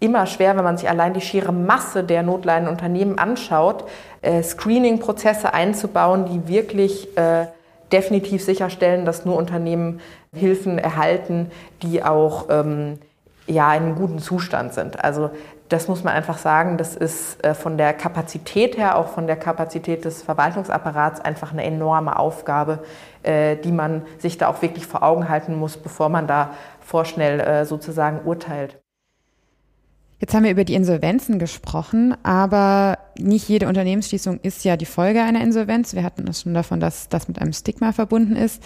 immer 0.04 0.26
schwer, 0.26 0.58
wenn 0.58 0.66
man 0.66 0.78
sich 0.78 0.90
allein 0.90 1.14
die 1.14 1.22
schiere 1.22 1.54
Masse 1.54 2.04
der 2.04 2.24
notleidenden 2.24 2.72
Unternehmen 2.72 3.18
anschaut, 3.18 3.86
äh, 4.22 4.44
Screening-Prozesse 4.44 5.54
einzubauen, 5.54 6.26
die 6.26 6.48
wirklich 6.48 7.18
äh, 7.18 7.48
definitiv 7.92 8.44
sicherstellen, 8.44 9.06
dass 9.06 9.24
nur 9.24 9.38
Unternehmen 9.38 10.02
Hilfen 10.36 10.78
erhalten, 10.78 11.52
die 11.82 12.04
auch 12.04 12.48
ähm, 12.50 13.00
ja, 13.48 13.74
in 13.76 13.84
einem 13.84 13.96
guten 13.96 14.20
Zustand 14.20 14.74
sind. 14.74 15.02
Also 15.04 15.30
das 15.70 15.88
muss 15.88 16.04
man 16.04 16.14
einfach 16.14 16.38
sagen, 16.38 16.78
das 16.78 16.96
ist 16.96 17.44
äh, 17.44 17.54
von 17.54 17.78
der 17.78 17.94
Kapazität 17.94 18.78
her, 18.78 18.98
auch 18.98 19.08
von 19.08 19.26
der 19.26 19.38
Kapazität 19.38 20.04
des 20.04 20.22
Verwaltungsapparats 20.22 21.22
einfach 21.22 21.54
eine 21.54 21.64
enorme 21.64 22.20
Aufgabe, 22.20 22.80
äh, 23.24 23.56
die 23.56 23.72
man 23.72 24.04
sich 24.18 24.38
da 24.38 24.50
auch 24.50 24.62
wirklich 24.62 24.86
vor 24.86 25.02
Augen 25.02 25.30
halten 25.30 25.56
muss, 25.56 25.78
bevor 25.78 26.10
man 26.10 26.28
da 26.28 26.52
vorschnell 26.82 27.40
äh, 27.40 27.66
sozusagen 27.66 28.20
urteilt. 28.26 28.83
Jetzt 30.24 30.34
haben 30.34 30.46
wir 30.46 30.52
über 30.52 30.64
die 30.64 30.76
Insolvenzen 30.76 31.38
gesprochen, 31.38 32.16
aber 32.24 32.98
nicht 33.20 33.50
jede 33.50 33.68
Unternehmensschließung 33.68 34.40
ist 34.42 34.64
ja 34.64 34.78
die 34.78 34.86
Folge 34.86 35.22
einer 35.22 35.42
Insolvenz. 35.42 35.96
Wir 35.96 36.04
hatten 36.06 36.26
es 36.30 36.44
schon 36.44 36.54
davon, 36.54 36.80
dass 36.80 37.10
das 37.10 37.28
mit 37.28 37.42
einem 37.42 37.52
Stigma 37.52 37.92
verbunden 37.92 38.38
ist. 38.38 38.64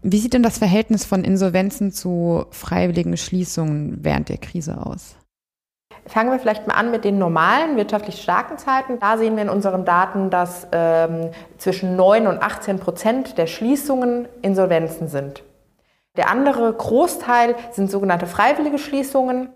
Wie 0.00 0.16
sieht 0.16 0.32
denn 0.32 0.42
das 0.42 0.56
Verhältnis 0.56 1.04
von 1.04 1.22
Insolvenzen 1.22 1.92
zu 1.92 2.46
freiwilligen 2.52 3.18
Schließungen 3.18 3.98
während 4.00 4.30
der 4.30 4.38
Krise 4.38 4.78
aus? 4.86 5.16
Fangen 6.06 6.30
wir 6.30 6.38
vielleicht 6.38 6.66
mal 6.66 6.72
an 6.72 6.90
mit 6.90 7.04
den 7.04 7.18
normalen, 7.18 7.76
wirtschaftlich 7.76 8.22
starken 8.22 8.56
Zeiten. 8.56 8.98
Da 8.98 9.18
sehen 9.18 9.36
wir 9.36 9.42
in 9.42 9.50
unseren 9.50 9.84
Daten, 9.84 10.30
dass 10.30 10.66
ähm, 10.72 11.32
zwischen 11.58 11.96
9 11.96 12.26
und 12.26 12.42
18 12.42 12.78
Prozent 12.78 13.36
der 13.36 13.46
Schließungen 13.46 14.26
Insolvenzen 14.40 15.08
sind. 15.08 15.42
Der 16.16 16.30
andere 16.30 16.72
Großteil 16.72 17.56
sind 17.72 17.90
sogenannte 17.90 18.26
freiwillige 18.26 18.78
Schließungen. 18.78 19.50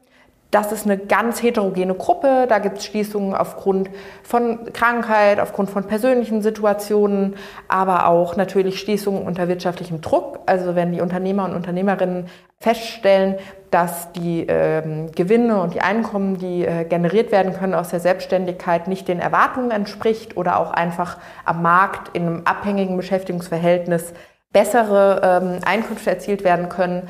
Das 0.51 0.73
ist 0.73 0.87
eine 0.87 0.97
ganz 0.97 1.43
heterogene 1.43 1.95
Gruppe. 1.95 2.47
Da 2.49 2.59
gibt 2.59 2.79
es 2.79 2.87
Schließungen 2.87 3.35
aufgrund 3.35 3.91
von 4.23 4.73
Krankheit, 4.73 5.41
aufgrund 5.41 5.69
von 5.69 5.85
persönlichen 5.85 6.41
Situationen, 6.41 7.37
aber 7.69 8.07
auch 8.07 8.37
natürlich 8.37 8.81
Schließungen 8.81 9.23
unter 9.23 9.49
wirtschaftlichem 9.49 10.01
Druck. 10.01 10.41
Also 10.47 10.75
wenn 10.75 10.93
die 10.93 11.03
Unternehmer 11.03 11.45
und 11.45 11.55
Unternehmerinnen 11.55 12.29
feststellen, 12.61 13.37
dass 13.71 14.11
die 14.13 14.47
ähm, 14.49 15.13
Gewinne 15.13 15.61
und 15.61 15.75
die 15.75 15.83
Einkommen, 15.83 16.39
die 16.39 16.65
äh, 16.65 16.85
generiert 16.85 17.31
werden 17.31 17.53
können 17.53 17.75
aus 17.75 17.91
der 17.91 18.01
Selbstständigkeit, 18.01 18.89
nicht 18.89 19.07
den 19.07 19.21
Erwartungen 19.21 19.71
entspricht 19.71 20.39
oder 20.39 20.59
auch 20.59 20.71
einfach 20.71 21.19
am 21.45 21.61
Markt 21.61 22.17
in 22.17 22.23
einem 22.23 22.43
abhängigen 22.47 22.97
Beschäftigungsverhältnis 22.97 24.15
bessere 24.51 25.21
ähm, 25.23 25.61
Einkünfte 25.67 26.09
erzielt 26.09 26.43
werden 26.43 26.71
können 26.71 27.09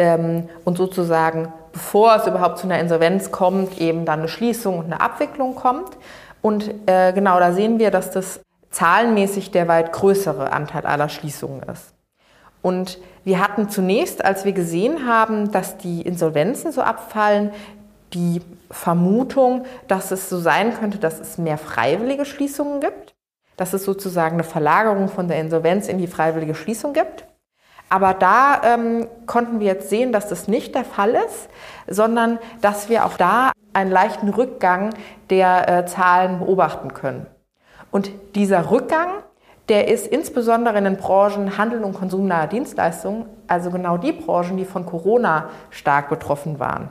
ähm, 0.00 0.48
und 0.64 0.78
sozusagen 0.78 1.52
bevor 1.72 2.16
es 2.16 2.26
überhaupt 2.26 2.58
zu 2.58 2.66
einer 2.66 2.80
Insolvenz 2.80 3.30
kommt, 3.30 3.78
eben 3.78 4.04
dann 4.04 4.20
eine 4.20 4.28
Schließung 4.28 4.78
und 4.78 4.86
eine 4.86 5.00
Abwicklung 5.00 5.54
kommt. 5.54 5.90
Und 6.42 6.72
äh, 6.86 7.12
genau 7.12 7.38
da 7.38 7.52
sehen 7.52 7.78
wir, 7.78 7.90
dass 7.90 8.10
das 8.10 8.40
zahlenmäßig 8.70 9.50
der 9.50 9.68
weit 9.68 9.92
größere 9.92 10.52
Anteil 10.52 10.86
aller 10.86 11.08
Schließungen 11.08 11.62
ist. 11.68 11.92
Und 12.62 12.98
wir 13.24 13.40
hatten 13.40 13.68
zunächst, 13.68 14.24
als 14.24 14.44
wir 14.44 14.52
gesehen 14.52 15.06
haben, 15.06 15.52
dass 15.52 15.76
die 15.76 16.02
Insolvenzen 16.02 16.72
so 16.72 16.80
abfallen, 16.80 17.52
die 18.14 18.40
Vermutung, 18.70 19.64
dass 19.86 20.10
es 20.10 20.28
so 20.28 20.38
sein 20.38 20.74
könnte, 20.74 20.98
dass 20.98 21.20
es 21.20 21.38
mehr 21.38 21.58
freiwillige 21.58 22.24
Schließungen 22.24 22.80
gibt, 22.80 23.14
dass 23.56 23.74
es 23.74 23.84
sozusagen 23.84 24.34
eine 24.34 24.44
Verlagerung 24.44 25.08
von 25.08 25.28
der 25.28 25.38
Insolvenz 25.40 25.88
in 25.88 25.98
die 25.98 26.06
freiwillige 26.06 26.54
Schließung 26.54 26.92
gibt. 26.92 27.26
Aber 27.90 28.14
da 28.14 28.62
ähm, 28.64 29.08
konnten 29.26 29.60
wir 29.60 29.66
jetzt 29.66 29.90
sehen, 29.90 30.12
dass 30.12 30.28
das 30.28 30.48
nicht 30.48 30.74
der 30.74 30.84
Fall 30.84 31.10
ist, 31.10 31.50
sondern 31.88 32.38
dass 32.62 32.88
wir 32.88 33.04
auch 33.04 33.16
da 33.16 33.52
einen 33.72 33.90
leichten 33.90 34.28
Rückgang 34.28 34.90
der 35.28 35.68
äh, 35.68 35.86
Zahlen 35.86 36.38
beobachten 36.38 36.94
können. 36.94 37.26
Und 37.90 38.10
dieser 38.36 38.70
Rückgang, 38.70 39.08
der 39.68 39.88
ist 39.88 40.06
insbesondere 40.06 40.78
in 40.78 40.84
den 40.84 40.96
Branchen 40.96 41.58
Handel 41.58 41.82
und 41.82 41.94
konsumnahe 41.94 42.48
Dienstleistungen, 42.48 43.26
also 43.48 43.70
genau 43.70 43.98
die 43.98 44.12
Branchen, 44.12 44.56
die 44.56 44.64
von 44.64 44.86
Corona 44.86 45.50
stark 45.70 46.08
betroffen 46.08 46.60
waren. 46.60 46.90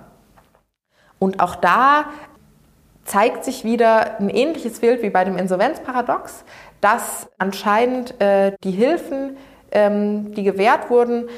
Und 1.17 1.39
auch 1.39 1.55
da 1.55 2.05
zeigt 3.05 3.43
sich 3.43 3.63
wieder 3.63 4.19
ein 4.19 4.29
ähnliches 4.29 4.81
Bild 4.81 5.01
wie 5.01 5.09
bei 5.09 5.23
dem 5.23 5.37
Insolvenzparadox, 5.37 6.43
dass 6.81 7.29
anscheinend 7.37 8.19
äh, 8.21 8.53
die 8.63 8.71
Hilfen, 8.71 9.37
ähm, 9.71 10.33
die 10.33 10.43
gewährt 10.43 10.89
wurden, 10.89 11.29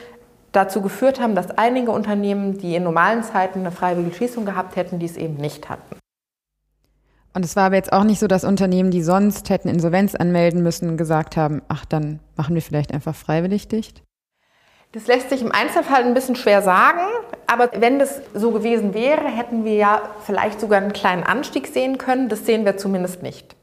dazu 0.51 0.81
geführt 0.81 1.21
haben, 1.21 1.35
dass 1.35 1.51
einige 1.51 1.91
Unternehmen, 1.91 2.57
die 2.57 2.75
in 2.75 2.83
normalen 2.83 3.23
Zeiten 3.23 3.59
eine 3.59 3.71
freiwillige 3.71 4.15
Schließung 4.15 4.45
gehabt 4.45 4.75
hätten, 4.75 4.99
dies 4.99 5.17
eben 5.17 5.35
nicht 5.35 5.69
hatten. 5.69 5.95
Und 7.33 7.45
es 7.45 7.55
war 7.55 7.65
aber 7.65 7.75
jetzt 7.75 7.93
auch 7.93 8.03
nicht 8.03 8.19
so, 8.19 8.27
dass 8.27 8.43
Unternehmen, 8.43 8.91
die 8.91 9.01
sonst 9.01 9.49
hätten 9.49 9.69
Insolvenz 9.69 10.15
anmelden 10.15 10.63
müssen, 10.63 10.97
gesagt 10.97 11.37
haben, 11.37 11.61
ach, 11.69 11.85
dann 11.85 12.19
machen 12.35 12.55
wir 12.55 12.61
vielleicht 12.61 12.93
einfach 12.93 13.15
freiwillig 13.15 13.69
dicht? 13.69 14.03
Das 14.91 15.07
lässt 15.07 15.29
sich 15.29 15.41
im 15.41 15.53
Einzelfall 15.53 16.03
ein 16.03 16.13
bisschen 16.13 16.35
schwer 16.35 16.61
sagen, 16.61 16.99
aber 17.47 17.69
wenn 17.79 17.97
das 17.97 18.21
so 18.33 18.51
gewesen 18.51 18.93
wäre, 18.93 19.25
hätten 19.25 19.63
wir 19.63 19.75
ja 19.75 20.01
vielleicht 20.25 20.59
sogar 20.59 20.81
einen 20.81 20.91
kleinen 20.91 21.23
Anstieg 21.23 21.67
sehen 21.67 21.97
können. 21.97 22.27
Das 22.27 22.45
sehen 22.45 22.65
wir 22.65 22.75
zumindest 22.75 23.23
nicht. 23.23 23.55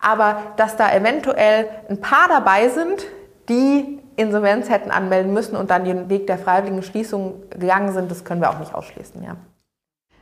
Aber 0.00 0.42
dass 0.56 0.76
da 0.76 0.92
eventuell 0.92 1.68
ein 1.88 2.00
paar 2.00 2.26
dabei 2.28 2.68
sind, 2.68 3.06
die 3.48 3.98
Insolvenz 4.16 4.68
hätten 4.68 4.90
anmelden 4.90 5.32
müssen 5.32 5.56
und 5.56 5.70
dann 5.70 5.84
den 5.84 6.08
Weg 6.08 6.26
der 6.26 6.38
freiwilligen 6.38 6.82
Schließung 6.82 7.42
gegangen 7.50 7.92
sind, 7.92 8.10
das 8.10 8.24
können 8.24 8.40
wir 8.40 8.50
auch 8.50 8.58
nicht 8.58 8.74
ausschließen, 8.74 9.22
ja. 9.22 9.36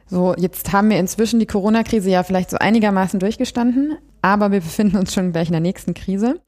So, 0.09 0.35
jetzt 0.37 0.73
haben 0.73 0.91
wir 0.91 0.99
inzwischen 0.99 1.41
die 1.41 1.47
Corona-Krise 1.47 2.11
ja 2.11 2.23
vielleicht 2.23 2.51
so 2.51 2.59
einigermaßen 2.59 3.19
durchgestanden, 3.19 3.99
aber 4.23 4.53
wir 4.53 4.61
befinden 4.61 4.99
uns 4.99 5.13
schon 5.13 5.33
gleich 5.33 5.49
in 5.49 5.53
der 5.53 5.61
nächsten 5.61 5.95
Krise. 5.95 6.41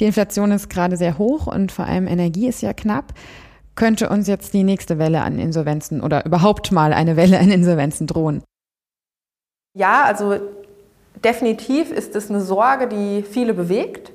Die 0.00 0.04
Inflation 0.04 0.50
ist 0.50 0.68
gerade 0.68 0.96
sehr 0.96 1.16
hoch 1.16 1.46
und 1.46 1.70
vor 1.70 1.84
allem 1.84 2.08
Energie 2.08 2.48
ist 2.48 2.62
ja 2.62 2.72
knapp. 2.72 3.12
Könnte 3.76 4.08
uns 4.08 4.26
jetzt 4.26 4.52
die 4.52 4.64
nächste 4.64 4.98
Welle 4.98 5.22
an 5.22 5.38
Insolvenzen 5.38 6.00
oder 6.00 6.26
überhaupt 6.26 6.72
mal 6.72 6.92
eine 6.92 7.16
Welle 7.16 7.38
an 7.38 7.50
Insolvenzen 7.50 8.06
drohen? 8.06 8.42
Ja, 9.76 10.04
also 10.04 10.40
definitiv 11.22 11.90
ist 11.92 12.16
es 12.16 12.30
eine 12.30 12.40
Sorge, 12.40 12.88
die 12.88 13.22
viele 13.22 13.54
bewegt. 13.54 14.12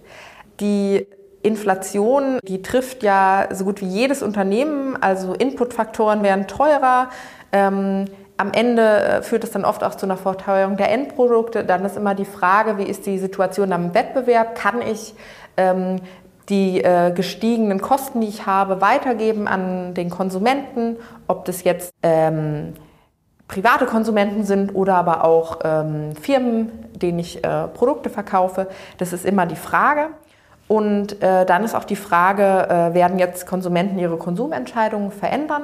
Die 0.59 1.07
Inflation, 1.41 2.39
die 2.43 2.61
trifft 2.61 3.03
ja 3.03 3.47
so 3.51 3.65
gut 3.65 3.81
wie 3.81 3.87
jedes 3.87 4.21
Unternehmen. 4.21 4.97
Also 5.01 5.33
Inputfaktoren 5.33 6.23
werden 6.23 6.47
teurer. 6.47 7.09
Ähm, 7.51 8.05
am 8.37 8.53
Ende 8.53 8.81
äh, 8.81 9.21
führt 9.21 9.43
es 9.43 9.51
dann 9.51 9.65
oft 9.65 9.83
auch 9.83 9.95
zu 9.95 10.05
einer 10.05 10.17
Verteuerung 10.17 10.77
der 10.77 10.91
Endprodukte. 10.91 11.63
Dann 11.65 11.83
ist 11.83 11.97
immer 11.97 12.15
die 12.15 12.25
Frage, 12.25 12.77
wie 12.77 12.83
ist 12.83 13.05
die 13.05 13.17
Situation 13.17 13.73
am 13.73 13.93
Wettbewerb? 13.93 14.55
Kann 14.55 14.81
ich 14.81 15.13
ähm, 15.57 15.97
die 16.47 16.81
äh, 16.81 17.11
gestiegenen 17.11 17.81
Kosten, 17.81 18.21
die 18.21 18.27
ich 18.27 18.45
habe, 18.45 18.81
weitergeben 18.81 19.47
an 19.47 19.93
den 19.93 20.09
Konsumenten? 20.09 20.97
Ob 21.27 21.45
das 21.45 21.63
jetzt 21.63 21.93
ähm, 22.01 22.73
private 23.49 23.85
Konsumenten 23.87 24.43
sind 24.45 24.73
oder 24.73 24.95
aber 24.95 25.25
auch 25.25 25.59
ähm, 25.63 26.15
Firmen, 26.15 26.71
denen 26.93 27.19
ich 27.19 27.43
äh, 27.43 27.67
Produkte 27.67 28.09
verkaufe. 28.09 28.67
Das 28.97 29.11
ist 29.11 29.25
immer 29.25 29.45
die 29.45 29.55
Frage. 29.55 30.11
Und 30.69 31.21
äh, 31.23 31.47
dann 31.47 31.63
ist 31.63 31.73
auch 31.73 31.83
die 31.83 31.95
Frage, 31.95 32.69
äh, 32.69 32.93
werden 32.93 33.17
jetzt 33.17 33.47
Konsumenten 33.47 33.97
ihre 33.97 34.17
Konsumentscheidungen 34.17 35.11
verändern? 35.11 35.63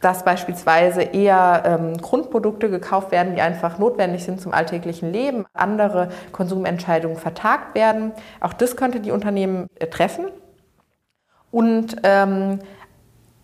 Dass 0.00 0.24
beispielsweise 0.24 1.02
eher 1.02 1.62
ähm, 1.64 1.96
Grundprodukte 1.96 2.70
gekauft 2.70 3.10
werden, 3.10 3.34
die 3.34 3.40
einfach 3.40 3.78
notwendig 3.78 4.22
sind 4.22 4.40
zum 4.40 4.54
alltäglichen 4.54 5.10
Leben, 5.12 5.46
andere 5.52 6.10
Konsumentscheidungen 6.30 7.16
vertagt 7.16 7.74
werden. 7.74 8.12
Auch 8.40 8.52
das 8.52 8.76
könnte 8.76 9.00
die 9.00 9.10
Unternehmen 9.10 9.66
äh, 9.80 9.88
treffen. 9.88 10.26
Und 11.50 11.96
ähm, 12.04 12.60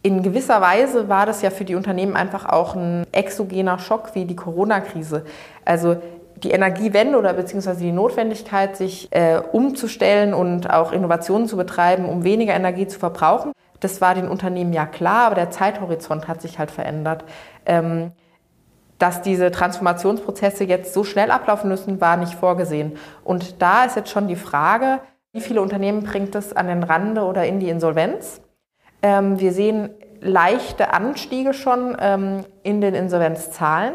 in 0.03 0.23
gewisser 0.23 0.61
Weise 0.61 1.09
war 1.09 1.27
das 1.27 1.43
ja 1.43 1.51
für 1.51 1.65
die 1.65 1.75
Unternehmen 1.75 2.15
einfach 2.15 2.47
auch 2.47 2.77
ein 2.77 3.09
exogener 3.11 3.81
Schock 3.81 4.15
wie 4.15 4.25
die 4.25 4.37
Corona-Krise. 4.37 5.25
Also 5.65 5.97
die 6.43 6.51
Energiewende 6.51 7.19
oder 7.19 7.33
beziehungsweise 7.33 7.81
die 7.81 7.93
Notwendigkeit, 7.93 8.77
sich 8.77 9.09
äh, 9.13 9.41
umzustellen 9.53 10.35
und 10.35 10.71
auch 10.71 10.93
Innovationen 10.93 11.47
zu 11.49 11.57
betreiben, 11.57 12.07
um 12.07 12.25
weniger 12.25 12.55
Energie 12.55 12.87
zu 12.87 12.99
verbrauchen. 12.99 13.53
Das 13.81 14.01
war 14.01 14.15
den 14.15 14.29
Unternehmen 14.29 14.73
ja 14.73 14.87
klar, 14.87 15.27
aber 15.27 15.35
der 15.35 15.51
Zeithorizont 15.51 16.29
hat 16.29 16.41
sich 16.41 16.59
halt 16.59 16.71
verändert. 16.71 17.25
Ähm, 17.67 18.13
dass 18.99 19.21
diese 19.21 19.51
Transformationsprozesse 19.51 20.63
jetzt 20.63 20.95
so 20.95 21.03
schnell 21.03 21.33
ablaufen 21.33 21.69
müssen, 21.69 22.01
war 22.01 22.17
nicht 22.17 22.35
vorgesehen. 22.35 22.97
Und 23.25 23.61
da 23.61 23.85
ist 23.85 23.97
jetzt 23.97 24.11
schon 24.11 24.29
die 24.29 24.37
Frage, 24.37 25.01
wie 25.33 25.41
viele 25.41 25.61
Unternehmen 25.61 26.05
bringt 26.05 26.37
es 26.37 26.55
an 26.55 26.69
den 26.69 26.85
Rande 26.85 27.23
oder 27.23 27.45
in 27.45 27.59
die 27.59 27.69
Insolvenz? 27.69 28.41
Ähm, 29.03 29.41
wir 29.41 29.53
sehen 29.53 29.91
leichte 30.21 30.93
Anstiege 30.93 31.53
schon 31.53 31.97
ähm, 32.01 32.45
in 32.63 32.81
den 32.81 32.95
Insolvenzzahlen. 32.95 33.95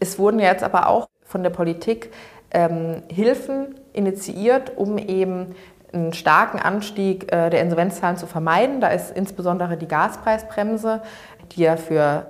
Es 0.00 0.18
wurden 0.18 0.40
jetzt 0.40 0.64
aber 0.64 0.88
auch 0.88 1.08
von 1.26 1.42
der 1.42 1.50
Politik 1.50 2.12
ähm, 2.50 3.02
Hilfen 3.08 3.74
initiiert, 3.92 4.72
um 4.76 4.96
eben 4.96 5.54
einen 5.92 6.12
starken 6.12 6.58
Anstieg 6.58 7.32
äh, 7.32 7.50
der 7.50 7.60
Insolvenzzahlen 7.60 8.16
zu 8.16 8.26
vermeiden. 8.26 8.80
Da 8.80 8.88
ist 8.88 9.10
insbesondere 9.10 9.76
die 9.76 9.88
Gaspreisbremse, 9.88 11.02
die 11.52 11.62
ja 11.62 11.76
für 11.76 12.26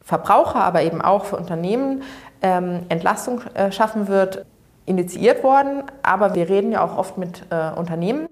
Verbraucher, 0.00 0.62
aber 0.62 0.82
eben 0.82 1.02
auch 1.02 1.24
für 1.24 1.36
Unternehmen 1.36 2.02
ähm, 2.42 2.80
Entlastung 2.88 3.42
äh, 3.54 3.72
schaffen 3.72 4.08
wird, 4.08 4.46
initiiert 4.86 5.42
worden. 5.42 5.82
Aber 6.02 6.34
wir 6.34 6.48
reden 6.48 6.72
ja 6.72 6.84
auch 6.84 6.96
oft 6.96 7.18
mit 7.18 7.44
äh, 7.50 7.70
Unternehmen 7.76 8.28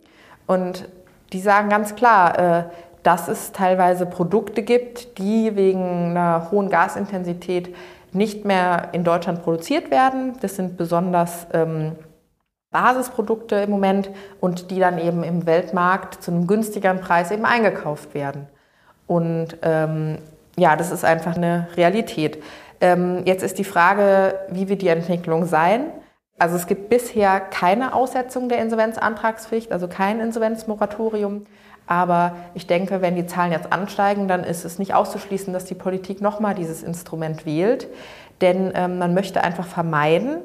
und 0.46 0.88
die 1.32 1.40
sagen 1.40 1.68
ganz 1.68 1.96
klar, 1.96 2.38
äh, 2.38 2.64
dass 3.02 3.28
es 3.28 3.52
teilweise 3.52 4.06
Produkte 4.06 4.62
gibt, 4.62 5.18
die 5.18 5.56
wegen 5.56 6.10
einer 6.10 6.50
hohen 6.50 6.70
Gasintensität 6.70 7.74
nicht 8.14 8.44
mehr 8.44 8.90
in 8.92 9.04
Deutschland 9.04 9.42
produziert 9.42 9.90
werden. 9.90 10.34
Das 10.40 10.56
sind 10.56 10.76
besonders 10.76 11.46
ähm, 11.52 11.92
Basisprodukte 12.70 13.56
im 13.56 13.70
Moment 13.70 14.10
und 14.40 14.70
die 14.70 14.80
dann 14.80 14.98
eben 14.98 15.22
im 15.22 15.46
Weltmarkt 15.46 16.22
zu 16.22 16.30
einem 16.30 16.46
günstigeren 16.46 17.00
Preis 17.00 17.30
eben 17.30 17.44
eingekauft 17.44 18.14
werden. 18.14 18.48
Und 19.06 19.56
ähm, 19.62 20.18
ja, 20.56 20.76
das 20.76 20.90
ist 20.90 21.04
einfach 21.04 21.36
eine 21.36 21.68
Realität. 21.76 22.42
Ähm, 22.80 23.22
jetzt 23.24 23.42
ist 23.42 23.58
die 23.58 23.64
Frage, 23.64 24.38
wie 24.50 24.68
wird 24.68 24.82
die 24.82 24.88
Entwicklung 24.88 25.46
sein? 25.46 25.92
Also 26.38 26.56
es 26.56 26.66
gibt 26.66 26.88
bisher 26.88 27.40
keine 27.40 27.94
Aussetzung 27.94 28.48
der 28.48 28.58
Insolvenzantragspflicht, 28.58 29.70
also 29.70 29.86
kein 29.86 30.20
Insolvenzmoratorium. 30.20 31.46
Aber 31.86 32.36
ich 32.54 32.66
denke, 32.66 33.02
wenn 33.02 33.14
die 33.14 33.26
Zahlen 33.26 33.52
jetzt 33.52 33.72
ansteigen, 33.72 34.26
dann 34.28 34.44
ist 34.44 34.64
es 34.64 34.78
nicht 34.78 34.94
auszuschließen, 34.94 35.52
dass 35.52 35.66
die 35.66 35.74
Politik 35.74 36.20
nochmal 36.20 36.54
dieses 36.54 36.82
Instrument 36.82 37.44
wählt. 37.44 37.88
Denn 38.40 38.72
ähm, 38.74 38.98
man 38.98 39.14
möchte 39.14 39.44
einfach 39.44 39.66
vermeiden, 39.66 40.38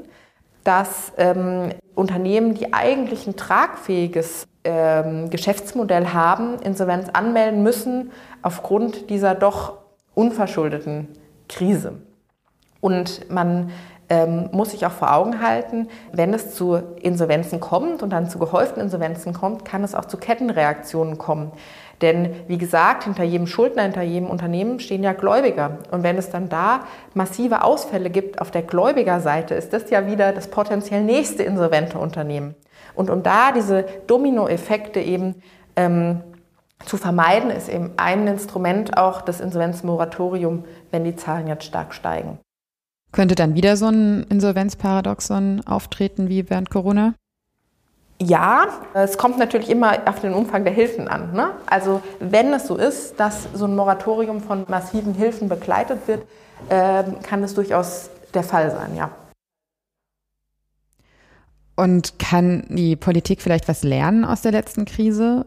dass 0.64 1.14
ähm, 1.18 1.72
Unternehmen, 1.96 2.54
die 2.54 2.74
eigentlich 2.74 3.26
ein 3.26 3.36
tragfähiges 3.36 4.48
ähm, 4.64 5.30
Geschäftsmodell 5.30 6.08
haben, 6.08 6.60
Insolvenz 6.60 7.10
anmelden 7.14 7.64
müssen 7.64 8.12
aufgrund 8.42 9.10
dieser 9.10 9.36
doch 9.36 9.78
unverschuldeten 10.14 11.08
Krise. 11.48 11.94
Und 12.82 13.30
man 13.30 13.72
ähm, 14.10 14.50
muss 14.52 14.72
sich 14.72 14.86
auch 14.86 14.92
vor 14.92 15.14
Augen 15.14 15.42
halten, 15.42 15.88
wenn 16.12 16.34
es 16.34 16.56
zu 16.56 16.82
Insolvenzen 17.02 17.60
kommt 17.60 18.02
und 18.02 18.10
dann 18.10 18.30
zu 18.30 18.40
gehäuften 18.40 18.82
Insolvenzen 18.82 19.34
kommt, 19.34 19.66
kann 19.66 19.84
es 19.84 19.96
auch 19.96 20.06
zu 20.06 20.18
Kettenreaktionen 20.18 21.18
kommen. 21.18 21.52
Denn 22.02 22.34
wie 22.48 22.58
gesagt, 22.58 23.04
hinter 23.04 23.24
jedem 23.24 23.46
Schuldner, 23.46 23.84
hinter 23.84 24.02
jedem 24.02 24.30
Unternehmen 24.30 24.80
stehen 24.80 25.04
ja 25.04 25.14
Gläubiger. 25.14 25.80
Und 25.92 26.04
wenn 26.04 26.18
es 26.18 26.30
dann 26.30 26.50
da 26.50 26.82
massive 27.14 27.64
Ausfälle 27.64 28.10
gibt 28.10 28.42
auf 28.42 28.52
der 28.52 28.62
Gläubigerseite, 28.62 29.54
ist 29.54 29.74
das 29.74 29.90
ja 29.90 30.08
wieder 30.08 30.32
das 30.32 30.48
potenziell 30.48 31.04
nächste 31.04 31.44
insolvente 31.44 32.00
Unternehmen. 32.00 32.56
Und 32.96 33.10
um 33.10 33.22
da 33.22 33.52
diese 33.52 33.86
Dominoeffekte 34.08 35.02
eben 35.02 35.36
ähm, 35.76 36.22
zu 36.86 36.98
vermeiden, 36.98 37.50
ist 37.50 37.68
eben 37.68 37.92
ein 37.98 38.28
Instrument 38.28 38.98
auch 38.98 39.22
das 39.22 39.42
Insolvenzmoratorium, 39.42 40.64
wenn 40.92 41.04
die 41.04 41.16
Zahlen 41.16 41.48
jetzt 41.48 41.66
stark 41.66 41.94
steigen. 41.94 42.40
Könnte 43.12 43.36
dann 43.36 43.56
wieder 43.56 43.76
so 43.76 43.88
ein 43.88 44.24
Insolvenzparadoxon 44.30 45.62
auftreten 45.66 46.30
wie 46.30 46.50
während 46.50 46.70
Corona? 46.70 47.16
Ja, 48.22 48.68
es 48.94 49.18
kommt 49.18 49.38
natürlich 49.38 49.70
immer 49.70 50.08
auf 50.08 50.20
den 50.20 50.34
Umfang 50.34 50.66
der 50.66 50.74
Hilfen 50.74 51.08
an. 51.08 51.34
Ne? 51.34 51.52
Also 51.68 52.02
wenn 52.20 52.54
es 52.54 52.68
so 52.68 52.76
ist, 52.76 53.20
dass 53.20 53.48
so 53.54 53.66
ein 53.66 53.76
Moratorium 53.76 54.42
von 54.42 54.66
massiven 54.68 55.14
Hilfen 55.14 55.48
begleitet 55.48 56.08
wird, 56.08 56.28
äh, 56.68 57.04
kann 57.24 57.42
es 57.44 57.56
durchaus 57.56 58.10
der 58.34 58.44
Fall 58.44 58.72
sein, 58.72 58.96
ja. 58.96 59.10
Und 61.78 62.20
kann 62.20 62.66
die 62.68 62.98
Politik 62.98 63.42
vielleicht 63.42 63.70
was 63.70 63.84
lernen 63.84 64.26
aus 64.26 64.42
der 64.42 64.52
letzten 64.52 64.84
Krise? 64.84 65.46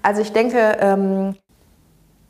Also 0.00 0.22
ich 0.22 0.32
denke, 0.32 0.78
ähm, 0.80 1.36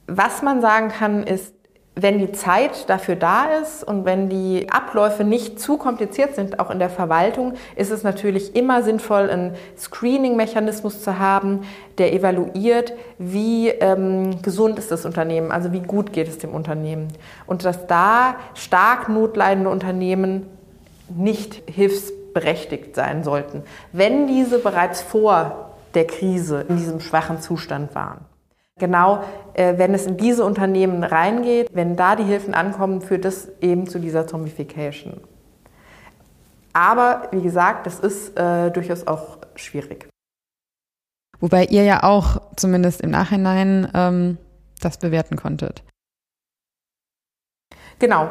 was 0.09 0.42
man 0.42 0.61
sagen 0.61 0.88
kann, 0.88 1.22
ist, 1.22 1.55
wenn 2.03 2.19
die 2.19 2.31
Zeit 2.31 2.89
dafür 2.89 3.17
da 3.17 3.47
ist 3.61 3.83
und 3.83 4.05
wenn 4.05 4.29
die 4.29 4.69
Abläufe 4.71 5.25
nicht 5.25 5.59
zu 5.59 5.79
kompliziert 5.79 6.37
sind, 6.37 6.61
auch 6.61 6.71
in 6.71 6.79
der 6.79 6.91
Verwaltung, 6.91 7.55
ist 7.75 7.91
es 7.91 8.05
natürlich 8.05 8.55
immer 8.55 8.85
sinnvoll, 8.85 9.29
einen 9.29 9.57
Screening-Mechanismus 9.77 11.03
zu 11.03 11.19
haben, 11.19 11.63
der 11.99 12.13
evaluiert, 12.13 12.93
wie 13.19 13.69
ähm, 13.69 14.41
gesund 14.43 14.79
ist 14.79 14.93
das 14.93 15.05
Unternehmen, 15.05 15.51
also 15.51 15.73
wie 15.73 15.81
gut 15.81 16.13
geht 16.13 16.29
es 16.29 16.39
dem 16.39 16.55
Unternehmen. 16.55 17.09
Und 17.47 17.65
dass 17.65 17.89
da 17.89 18.37
stark 18.55 19.09
notleidende 19.09 19.71
Unternehmen 19.71 20.47
nicht 21.09 21.63
hilfsberechtigt 21.69 22.95
sein 22.95 23.25
sollten, 23.25 23.65
wenn 23.93 24.29
diese 24.29 24.61
bereits 24.61 25.03
vor 25.03 25.71
der 25.95 26.07
Krise 26.07 26.65
in 26.69 26.77
diesem 26.77 27.01
schwachen 27.01 27.41
Zustand 27.41 27.95
waren. 27.97 28.28
Genau, 28.79 29.25
äh, 29.55 29.77
wenn 29.77 29.95
es 29.95 30.07
in 30.07 30.17
diese 30.17 30.45
Unternehmen 30.45 31.03
reingeht, 31.05 31.69
wenn 31.73 31.97
da 31.97 32.17
die 32.17 32.25
Hilfen 32.25 32.55
ankommen, 32.55 33.01
führt 33.01 33.25
das 33.25 33.49
eben 33.61 33.88
zu 33.88 33.99
dieser 33.99 34.27
Zombification. 34.27 35.21
Aber 36.73 37.29
wie 37.33 37.43
gesagt, 37.43 37.87
das 37.87 37.99
ist 37.99 38.38
äh, 38.38 38.71
durchaus 38.71 39.07
auch 39.07 39.38
schwierig. 39.57 40.09
Wobei 41.41 41.64
ihr 41.64 41.85
ja 41.85 42.03
auch 42.03 42.41
zumindest 42.57 43.01
im 43.01 43.11
Nachhinein 43.11 43.91
ähm, 43.95 44.38
das 44.81 44.99
bewerten 44.99 45.37
konntet. 45.37 45.83
Genau, 47.99 48.31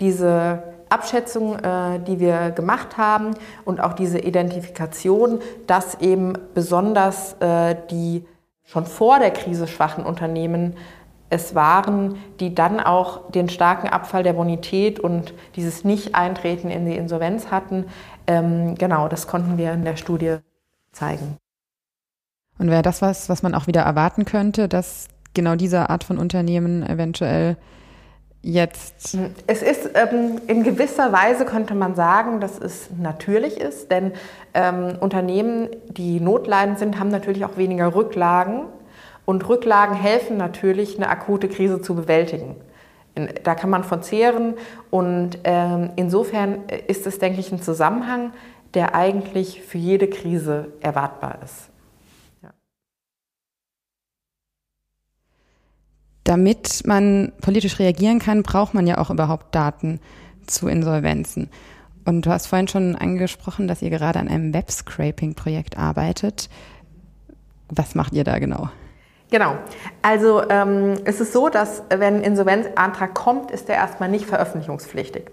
diese 0.00 0.62
Abschätzung, 0.88 1.58
äh, 1.58 1.98
die 2.00 2.20
wir 2.20 2.50
gemacht 2.50 2.98
haben 2.98 3.34
und 3.64 3.80
auch 3.80 3.94
diese 3.94 4.18
Identifikation, 4.18 5.40
dass 5.66 6.00
eben 6.00 6.34
besonders 6.54 7.34
äh, 7.40 7.76
die 7.90 8.24
schon 8.72 8.86
vor 8.86 9.18
der 9.18 9.30
Krise 9.30 9.68
schwachen 9.68 10.04
Unternehmen 10.04 10.76
es 11.28 11.54
waren, 11.54 12.16
die 12.40 12.54
dann 12.54 12.80
auch 12.80 13.30
den 13.30 13.48
starken 13.48 13.88
Abfall 13.88 14.22
der 14.22 14.34
Bonität 14.34 15.00
und 15.00 15.32
dieses 15.56 15.84
Nicht-Eintreten 15.84 16.70
in 16.70 16.84
die 16.84 16.96
Insolvenz 16.96 17.50
hatten. 17.50 17.86
Ähm, 18.26 18.74
genau, 18.74 19.08
das 19.08 19.26
konnten 19.26 19.56
wir 19.56 19.72
in 19.72 19.84
der 19.84 19.96
Studie 19.96 20.38
zeigen. 20.92 21.38
Und 22.58 22.70
wäre 22.70 22.82
das 22.82 23.00
was, 23.00 23.30
was 23.30 23.42
man 23.42 23.54
auch 23.54 23.66
wieder 23.66 23.80
erwarten 23.82 24.26
könnte, 24.26 24.68
dass 24.68 25.08
genau 25.32 25.56
diese 25.56 25.88
Art 25.88 26.04
von 26.04 26.18
Unternehmen 26.18 26.82
eventuell 26.82 27.56
jetzt? 28.42 29.16
Es 29.46 29.62
ist 29.62 29.90
ähm, 29.94 30.40
in 30.46 30.62
gewisser 30.64 31.12
Weise 31.12 31.44
könnte 31.44 31.74
man 31.74 31.94
sagen, 31.94 32.40
dass 32.40 32.58
es 32.58 32.88
natürlich 33.00 33.60
ist, 33.60 33.90
denn 33.90 34.12
ähm, 34.52 34.96
Unternehmen, 35.00 35.68
die 35.88 36.20
notleidend 36.20 36.78
sind, 36.78 36.98
haben 36.98 37.08
natürlich 37.08 37.44
auch 37.44 37.56
weniger 37.56 37.94
Rücklagen 37.94 38.64
und 39.24 39.48
Rücklagen 39.48 39.94
helfen 39.94 40.36
natürlich, 40.36 40.96
eine 40.96 41.08
akute 41.08 41.48
Krise 41.48 41.80
zu 41.80 41.94
bewältigen. 41.94 42.56
Da 43.44 43.54
kann 43.54 43.70
man 43.70 43.84
von 43.84 44.02
zehren 44.02 44.54
und 44.90 45.38
ähm, 45.44 45.90
insofern 45.96 46.64
ist 46.86 47.06
es, 47.06 47.18
denke 47.18 47.40
ich, 47.40 47.52
ein 47.52 47.60
Zusammenhang, 47.60 48.32
der 48.74 48.94
eigentlich 48.94 49.60
für 49.60 49.78
jede 49.78 50.08
Krise 50.08 50.68
erwartbar 50.80 51.38
ist. 51.44 51.71
Damit 56.24 56.82
man 56.86 57.32
politisch 57.40 57.78
reagieren 57.78 58.18
kann, 58.18 58.42
braucht 58.42 58.74
man 58.74 58.86
ja 58.86 58.98
auch 58.98 59.10
überhaupt 59.10 59.54
Daten 59.54 60.00
zu 60.46 60.68
Insolvenzen. 60.68 61.50
Und 62.04 62.26
du 62.26 62.30
hast 62.30 62.46
vorhin 62.46 62.68
schon 62.68 62.96
angesprochen, 62.96 63.68
dass 63.68 63.82
ihr 63.82 63.90
gerade 63.90 64.18
an 64.18 64.28
einem 64.28 64.52
Web-Scraping-Projekt 64.54 65.78
arbeitet. 65.78 66.48
Was 67.68 67.94
macht 67.94 68.12
ihr 68.12 68.24
da 68.24 68.38
genau? 68.38 68.68
Genau. 69.30 69.56
Also 70.02 70.42
ähm, 70.50 70.94
es 71.04 71.20
ist 71.20 71.32
so, 71.32 71.48
dass 71.48 71.82
wenn 71.88 72.16
ein 72.16 72.22
Insolvenzantrag 72.22 73.14
kommt, 73.14 73.50
ist 73.50 73.68
der 73.68 73.76
erstmal 73.76 74.08
nicht 74.08 74.26
veröffentlichungspflichtig. 74.26 75.30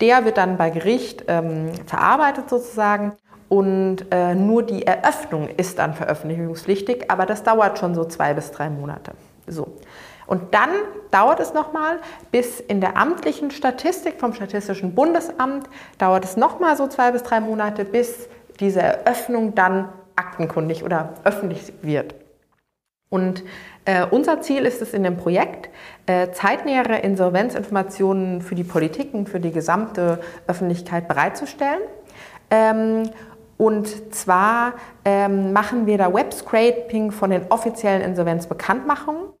Der 0.00 0.24
wird 0.24 0.36
dann 0.36 0.56
bei 0.56 0.70
Gericht 0.70 1.24
ähm, 1.28 1.70
verarbeitet 1.86 2.50
sozusagen 2.50 3.12
und 3.48 4.06
äh, 4.10 4.34
nur 4.34 4.62
die 4.62 4.86
Eröffnung 4.86 5.48
ist 5.56 5.78
dann 5.78 5.94
veröffentlichungspflichtig, 5.94 7.10
aber 7.10 7.26
das 7.26 7.42
dauert 7.42 7.78
schon 7.78 7.94
so 7.94 8.04
zwei 8.04 8.34
bis 8.34 8.50
drei 8.50 8.68
Monate. 8.68 9.12
So. 9.46 9.76
Und 10.30 10.54
dann 10.54 10.70
dauert 11.10 11.40
es 11.40 11.54
nochmal, 11.54 11.98
bis 12.30 12.60
in 12.60 12.80
der 12.80 12.96
amtlichen 12.96 13.50
Statistik 13.50 14.20
vom 14.20 14.32
Statistischen 14.32 14.94
Bundesamt, 14.94 15.68
dauert 15.98 16.24
es 16.24 16.36
nochmal 16.36 16.76
so 16.76 16.86
zwei 16.86 17.10
bis 17.10 17.24
drei 17.24 17.40
Monate, 17.40 17.84
bis 17.84 18.28
diese 18.60 18.80
Eröffnung 18.80 19.56
dann 19.56 19.88
aktenkundig 20.14 20.84
oder 20.84 21.14
öffentlich 21.24 21.72
wird. 21.82 22.14
Und 23.08 23.42
äh, 23.84 24.06
unser 24.08 24.40
Ziel 24.40 24.66
ist 24.66 24.80
es 24.80 24.94
in 24.94 25.02
dem 25.02 25.16
Projekt, 25.16 25.68
äh, 26.06 26.30
zeitnähere 26.30 26.98
Insolvenzinformationen 26.98 28.40
für 28.40 28.54
die 28.54 28.62
Politiken, 28.62 29.26
für 29.26 29.40
die 29.40 29.50
gesamte 29.50 30.20
Öffentlichkeit 30.46 31.08
bereitzustellen. 31.08 31.80
Ähm, 32.52 33.10
und 33.58 34.14
zwar 34.14 34.74
ähm, 35.04 35.52
machen 35.52 35.86
wir 35.86 35.98
da 35.98 36.14
Web-Scraping 36.14 37.10
von 37.10 37.30
den 37.30 37.50
offiziellen 37.50 38.02
Insolvenzbekanntmachungen. 38.02 39.39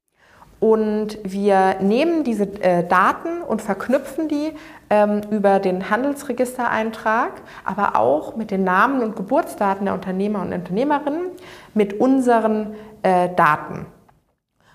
Und 0.60 1.18
wir 1.22 1.76
nehmen 1.80 2.22
diese 2.22 2.44
äh, 2.62 2.86
Daten 2.86 3.40
und 3.40 3.62
verknüpfen 3.62 4.28
die 4.28 4.52
ähm, 4.90 5.22
über 5.30 5.58
den 5.58 5.88
Handelsregistereintrag, 5.88 7.32
aber 7.64 7.96
auch 7.96 8.36
mit 8.36 8.50
den 8.50 8.62
Namen 8.62 9.02
und 9.02 9.16
Geburtsdaten 9.16 9.86
der 9.86 9.94
Unternehmer 9.94 10.42
und 10.42 10.52
Unternehmerinnen, 10.52 11.28
mit 11.72 11.98
unseren 11.98 12.74
äh, 13.02 13.30
Daten. 13.34 13.86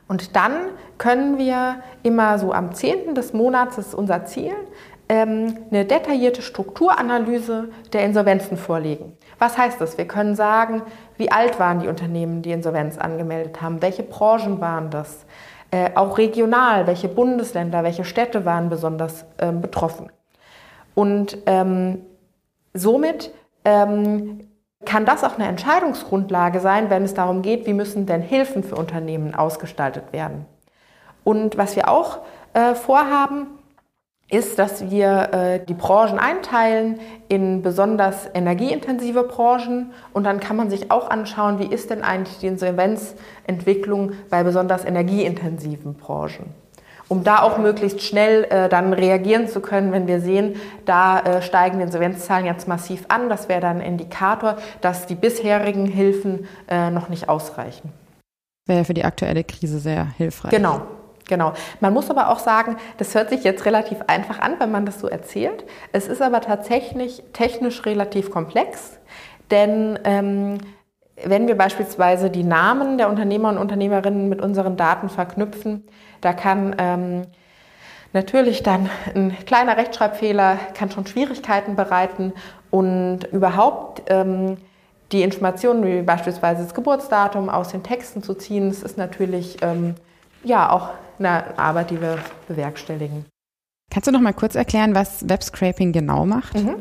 Und 0.08 0.36
dann 0.36 0.54
können 0.98 1.38
wir 1.38 1.78
immer 2.02 2.39
so 2.39 2.52
am 2.52 2.74
10. 2.74 3.13
des 3.13 3.34
Monats, 3.34 3.76
das 3.76 3.88
ist 3.88 3.95
unser 3.95 4.26
Ziel, 4.26 4.54
ähm, 5.08 5.56
eine 5.69 5.86
detaillierte 5.86 6.41
Strukturanalyse 6.41 7.69
der 7.93 8.06
Insolvenzen 8.06 8.58
vorlegen. 8.58 9.13
Was 9.38 9.58
heißt 9.58 9.80
das? 9.80 9.98
Wir 9.98 10.08
können 10.08 10.36
sagen, 10.36 10.82
wie 11.17 11.32
alt 11.32 11.60
waren 11.60 11.80
die 11.80 11.88
Unternehmen, 11.88 12.41
die 12.41 12.52
Insolvenz 12.52 12.98
angemeldet 12.98 13.62
haben, 13.62 13.82
welche 13.82 14.04
Branchen 14.04 14.62
waren 14.62 14.89
das, 14.89 15.26
äh, 15.71 15.91
auch 15.95 16.17
regional, 16.17 16.88
welche 16.88 17.08
Bundesländer, 17.08 17.84
welche 17.84 18.06
Städte 18.06 18.45
waren 18.45 18.69
besonders 18.69 19.25
ähm, 19.39 19.62
betroffen. 19.62 20.12
Und 20.93 21.38
ähm, 21.45 22.01
somit 22.73 23.32
ähm, 23.65 24.47
kann 24.86 25.06
das 25.06 25.23
auch 25.23 25.36
eine 25.36 25.47
Entscheidungsgrundlage 25.47 26.60
sein, 26.60 26.89
wenn 26.89 27.04
es 27.04 27.13
darum 27.13 27.41
geht, 27.41 27.65
wie 27.65 27.73
müssen 27.73 28.06
denn 28.06 28.21
Hilfen 28.21 28.63
für 28.63 28.75
Unternehmen 28.75 29.36
ausgestaltet 29.36 30.13
werden. 30.13 30.45
Und 31.23 31.58
was 31.58 31.75
wir 31.75 31.89
auch 31.89 32.19
äh, 32.54 32.75
vorhaben, 32.75 33.47
ist, 34.30 34.58
dass 34.58 34.90
wir 34.90 35.34
äh, 35.34 35.66
die 35.66 35.76
Branchen 35.76 36.18
einteilen 36.18 37.00
in 37.30 37.62
besonders 37.62 38.28
energieintensive 38.34 39.24
Branchen 39.24 39.92
und 40.14 40.24
dann 40.24 40.40
kann 40.40 40.56
man 40.56 40.70
sich 40.70 40.90
auch 40.90 41.10
anschauen, 41.10 41.60
wie 41.60 41.68
ist 41.68 41.92
denn 41.92 42.04
eigentlich 42.04 42.40
die 42.40 42.48
Insolvenzentwicklung 42.48 44.14
bei 44.30 44.44
besonders 44.44 44.84
energieintensiven 44.84 45.94
Branchen. 45.94 46.54
Um 47.08 47.24
da 47.24 47.44
auch 47.44 47.60
möglichst 47.60 48.02
schnell 48.02 48.46
äh, 48.46 48.68
dann 48.68 48.92
reagieren 48.92 49.48
zu 49.48 49.60
können, 49.60 49.92
wenn 49.92 50.08
wir 50.08 50.20
sehen, 50.20 50.56
da 50.86 51.20
äh, 51.20 51.42
steigen 51.44 51.78
die 51.78 51.84
Insolvenzzahlen 51.84 52.48
jetzt 52.48 52.68
massiv 52.68 53.06
an. 53.10 53.30
Das 53.30 53.48
wäre 53.48 53.62
dann 53.62 53.78
ein 53.78 53.86
Indikator, 53.86 54.58
dass 54.82 55.06
die 55.06 55.14
bisherigen 55.14 55.86
Hilfen 55.86 56.48
äh, 56.68 56.90
noch 56.90 57.10
nicht 57.10 57.30
ausreichen. 57.30 57.94
Wäre 58.68 58.86
für 58.86 58.96
die 58.96 59.06
aktuelle 59.06 59.44
Krise 59.44 59.78
sehr 59.78 60.08
hilfreich. 60.18 60.50
Genau, 60.50 60.82
Genau. 61.28 61.54
Man 61.80 61.94
muss 61.94 62.10
aber 62.10 62.30
auch 62.30 62.40
sagen, 62.40 62.78
das 62.98 63.16
hört 63.16 63.30
sich 63.30 63.44
jetzt 63.44 63.66
relativ 63.66 63.98
einfach 64.08 64.40
an, 64.40 64.60
wenn 64.60 64.72
man 64.72 64.86
das 64.86 65.00
so 65.00 65.08
erzählt. 65.08 65.66
Es 65.92 66.08
ist 66.08 66.22
aber 66.22 66.42
tatsächlich 66.42 67.24
technisch 67.34 67.86
relativ 67.86 68.30
komplex, 68.30 69.00
denn 69.50 69.98
ähm, 70.04 70.60
wenn 71.24 71.48
wir 71.48 71.58
beispielsweise 71.58 72.30
die 72.30 72.44
Namen 72.44 72.98
der 72.98 73.10
Unternehmer 73.10 73.50
und 73.50 73.58
Unternehmerinnen 73.58 74.30
mit 74.30 74.42
unseren 74.42 74.78
Daten 74.78 75.10
verknüpfen, 75.10 75.84
da 76.22 76.34
kann 76.34 76.76
ähm, 76.78 77.24
natürlich 78.14 78.64
dann 78.64 78.90
ein 79.16 79.36
kleiner 79.46 79.78
Rechtschreibfehler 79.78 80.58
kann 80.74 80.92
schon 80.92 81.08
Schwierigkeiten 81.08 81.76
bereiten 81.76 82.34
und 82.70 83.24
überhaupt 83.32 84.04
ähm, 84.08 84.58
die 85.12 85.22
Informationen 85.22 85.86
wie 85.86 86.02
beispielsweise 86.02 86.64
das 86.64 86.74
Geburtsdatum 86.74 87.50
aus 87.50 87.70
den 87.70 87.84
Texten 87.84 88.22
zu 88.22 88.34
ziehen, 88.34 88.70
das 88.70 88.84
ist 88.84 88.98
natürlich 88.98 89.58
ähm, 89.62 89.96
ja 90.44 90.70
auch 90.72 90.90
eine 91.19 91.58
Arbeit, 91.58 91.91
die 91.91 92.01
wir 92.01 92.17
bewerkstelligen. 92.47 93.25
Kannst 93.91 94.08
du 94.08 94.12
noch 94.12 94.21
mal 94.21 94.34
kurz 94.34 94.56
erklären, 94.56 94.95
was 94.95 95.28
Webscraping 95.30 95.91
genau 95.91 96.25
macht? 96.25 96.56
Mhm. 96.56 96.75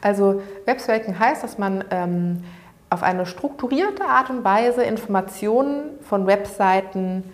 Also 0.00 0.42
Webscraping 0.64 1.18
heißt, 1.18 1.44
dass 1.44 1.58
man 1.58 1.84
ähm, 1.90 2.42
auf 2.90 3.02
eine 3.02 3.26
strukturierte 3.26 4.04
Art 4.04 4.30
und 4.30 4.44
Weise 4.44 4.82
Informationen 4.82 5.98
von 6.02 6.26
Webseiten 6.26 7.24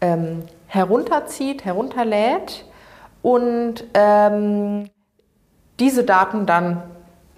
ähm, 0.00 0.42
herunterzieht, 0.66 1.64
herunterlädt 1.64 2.64
und 3.22 3.84
ähm, 3.94 4.88
diese 5.78 6.04
Daten 6.04 6.46
dann 6.46 6.82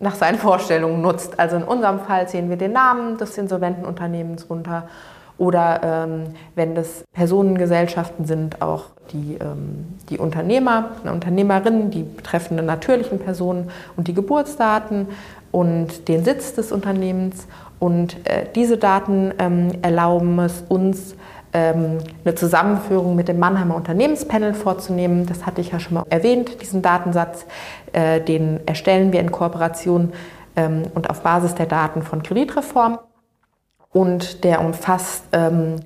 nach 0.00 0.14
seinen 0.14 0.38
Vorstellungen 0.38 1.00
nutzt. 1.02 1.38
Also 1.38 1.56
in 1.56 1.62
unserem 1.62 2.00
Fall 2.00 2.28
ziehen 2.28 2.48
wir 2.48 2.56
den 2.56 2.72
Namen 2.72 3.18
des 3.18 3.36
insolventen 3.38 3.84
Unternehmens 3.84 4.48
runter 4.48 4.88
Oder 5.36 5.80
ähm, 5.82 6.34
wenn 6.54 6.74
das 6.74 7.04
Personengesellschaften 7.12 8.24
sind, 8.24 8.62
auch 8.62 8.84
die, 9.12 9.34
ähm, 9.40 9.86
die 10.08 10.18
Unternehmer, 10.18 10.90
Unternehmerinnen, 11.04 11.90
die 11.90 12.04
betreffenden 12.04 12.66
natürlichen 12.66 13.18
Personen 13.18 13.70
und 13.96 14.06
die 14.06 14.14
Geburtsdaten 14.14 15.08
und 15.50 16.08
den 16.08 16.24
Sitz 16.24 16.54
des 16.54 16.70
Unternehmens. 16.70 17.48
Und 17.80 18.26
äh, 18.28 18.46
diese 18.54 18.78
Daten 18.78 19.32
ähm, 19.38 19.72
erlauben 19.82 20.38
es 20.38 20.64
uns, 20.68 21.16
ähm, 21.54 21.98
eine 22.24 22.34
Zusammenführung 22.34 23.14
mit 23.14 23.28
dem 23.28 23.38
Mannheimer 23.38 23.76
Unternehmenspanel 23.76 24.54
vorzunehmen. 24.54 25.26
Das 25.26 25.46
hatte 25.46 25.60
ich 25.60 25.70
ja 25.70 25.80
schon 25.80 25.94
mal 25.94 26.04
erwähnt, 26.10 26.60
diesen 26.60 26.82
Datensatz. 26.82 27.46
Äh, 27.92 28.20
den 28.20 28.60
erstellen 28.66 29.12
wir 29.12 29.20
in 29.20 29.30
Kooperation 29.30 30.12
ähm, 30.56 30.82
und 30.94 31.08
auf 31.10 31.22
Basis 31.22 31.54
der 31.54 31.66
Daten 31.66 32.02
von 32.02 32.22
Kreditreform. 32.22 32.98
Und 33.94 34.44
der 34.44 34.60
umfasst 34.60 35.22
ähm, 35.32 35.76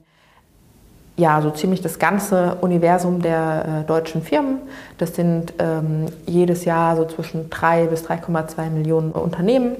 ja 1.16 1.40
so 1.42 1.50
ziemlich 1.50 1.82
das 1.82 2.00
ganze 2.00 2.56
Universum 2.56 3.22
der 3.22 3.82
äh, 3.82 3.86
deutschen 3.86 4.22
Firmen. 4.22 4.58
Das 4.98 5.14
sind 5.14 5.54
ähm, 5.60 6.06
jedes 6.26 6.64
Jahr 6.64 6.96
so 6.96 7.04
zwischen 7.04 7.50
3 7.50 7.86
bis 7.86 8.04
3,2 8.06 8.70
Millionen 8.70 9.12
Unternehmen. 9.12 9.76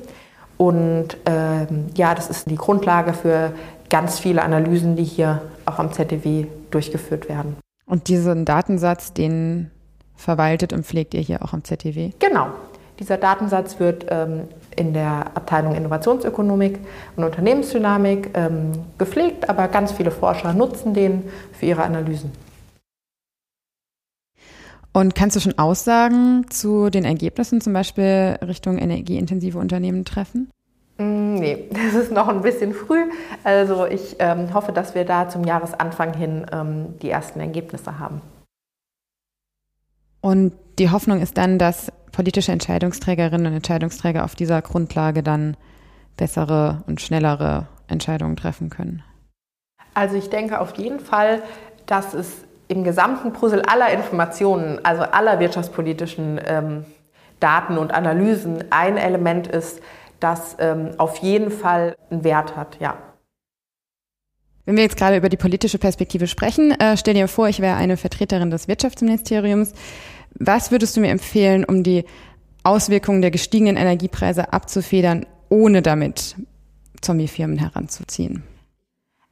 Und 0.57 1.17
ähm, 1.25 1.87
ja, 1.95 2.14
das 2.14 2.29
ist 2.29 2.51
die 2.51 2.57
Grundlage 2.57 3.12
für 3.14 3.53
ganz 3.88 4.19
viele 4.19 4.43
Analysen, 4.43 4.95
die 4.97 5.05
hier 5.05 5.41
auch 5.67 5.79
am 5.79 5.93
ZDW 5.93 6.47
durchgeführt 6.71 7.29
werden. 7.29 7.57
Und 7.87 8.09
diesen 8.09 8.45
Datensatz, 8.45 9.12
den 9.12 9.71
verwaltet 10.17 10.73
und 10.73 10.85
pflegt 10.85 11.14
ihr 11.14 11.21
hier 11.21 11.43
auch 11.43 11.55
am 11.55 11.64
ZDW? 11.64 12.11
Genau. 12.19 12.49
Dieser 12.99 13.17
Datensatz 13.17 13.79
wird 13.79 14.07
ähm, 14.11 14.49
in 14.79 14.95
der 14.95 15.33
Abteilung 15.35 15.75
Innovationsökonomik 15.75 16.79
und 17.17 17.25
Unternehmensdynamik 17.25 18.31
ähm, 18.35 18.73
gepflegt, 18.97 19.49
aber 19.49 19.69
ganz 19.69 19.93
viele 19.93 20.11
Forscher 20.11 20.53
nutzen 20.53 20.95
den 20.95 21.25
für 21.53 21.67
ihre 21.67 21.83
Analysen. 21.83 22.33
Und 24.93 25.14
kannst 25.14 25.37
du 25.37 25.41
schon 25.41 25.59
Aussagen 25.59 26.47
zu 26.51 26.91
den 26.91 27.05
Ergebnissen, 27.05 27.61
zum 27.61 27.73
Beispiel 27.73 28.38
Richtung 28.47 28.79
energieintensive 28.79 29.59
Unternehmen 29.59 30.05
treffen? 30.05 30.51
Mm, 30.99 31.35
nee, 31.35 31.69
das 31.71 31.95
ist 31.95 32.12
noch 32.12 32.29
ein 32.29 32.43
bisschen 32.43 32.75
früh. 32.75 33.05
Also 33.45 33.87
ich 33.87 34.17
ähm, 34.19 34.55
hoffe, 34.55 34.73
dass 34.73 34.95
wir 34.95 35.05
da 35.05 35.29
zum 35.29 35.45
Jahresanfang 35.45 36.14
hin 36.14 36.47
ähm, 36.53 36.99
die 37.03 37.11
ersten 37.11 37.41
Ergebnisse 37.41 37.99
haben. 37.99 38.21
Und 40.21 40.53
die 40.79 40.91
Hoffnung 40.91 41.21
ist 41.21 41.39
dann, 41.39 41.59
dass 41.59 41.93
politische 42.13 42.53
Entscheidungsträgerinnen 42.53 43.47
und 43.47 43.53
Entscheidungsträger 43.53 44.25
auf 44.25 44.35
dieser 44.35 44.63
Grundlage 44.63 45.23
dann 45.23 45.57
bessere 46.17 46.83
und 46.87 47.01
schnellere 47.01 47.69
Entscheidungen 47.87 48.37
treffen 48.37 48.71
können. 48.71 49.03
Also 49.95 50.17
ich 50.17 50.31
denke 50.31 50.61
auf 50.61 50.77
jeden 50.77 51.01
Fall, 51.01 51.43
dass 51.87 52.15
es 52.15 52.45
im 52.69 52.85
gesamten 52.85 53.33
Puzzle 53.33 53.63
aller 53.63 53.91
Informationen, 53.93 54.85
also 54.85 55.03
aller 55.03 55.41
wirtschaftspolitischen 55.41 56.41
ähm, 56.45 56.85
Daten 57.41 57.79
und 57.79 57.93
Analysen 57.93 58.65
ein 58.71 58.97
Element 58.97 59.47
ist, 59.47 59.81
das 60.21 60.57
ähm, 60.59 60.91
auf 60.99 61.19
jeden 61.19 61.51
Fall 61.51 61.97
einen 62.11 62.25
Wert 62.25 62.57
hat, 62.57 62.79
ja. 62.81 62.97
Wenn 64.67 64.77
wir 64.77 64.83
jetzt 64.83 64.99
gerade 64.99 65.17
über 65.17 65.31
die 65.31 65.39
politische 65.39 65.79
Perspektive 65.79 66.27
sprechen, 66.27 66.73
äh, 66.73 66.97
stell 66.99 67.15
dir 67.15 67.27
vor, 67.27 67.49
ich 67.49 67.61
wäre 67.61 67.77
eine 67.77 67.97
Vertreterin 67.97 68.51
des 68.51 68.69
Wirtschaftsministeriums. 68.69 69.73
Was 70.35 70.71
würdest 70.71 70.97
du 70.97 71.01
mir 71.01 71.11
empfehlen, 71.11 71.64
um 71.64 71.83
die 71.83 72.05
Auswirkungen 72.64 73.23
der 73.23 73.31
gestiegenen 73.31 73.77
Energiepreise 73.77 74.53
abzufedern, 74.53 75.27
ohne 75.49 75.83
damit 75.83 76.37
Zombiefirmen 77.01 77.59
heranzuziehen? 77.59 78.43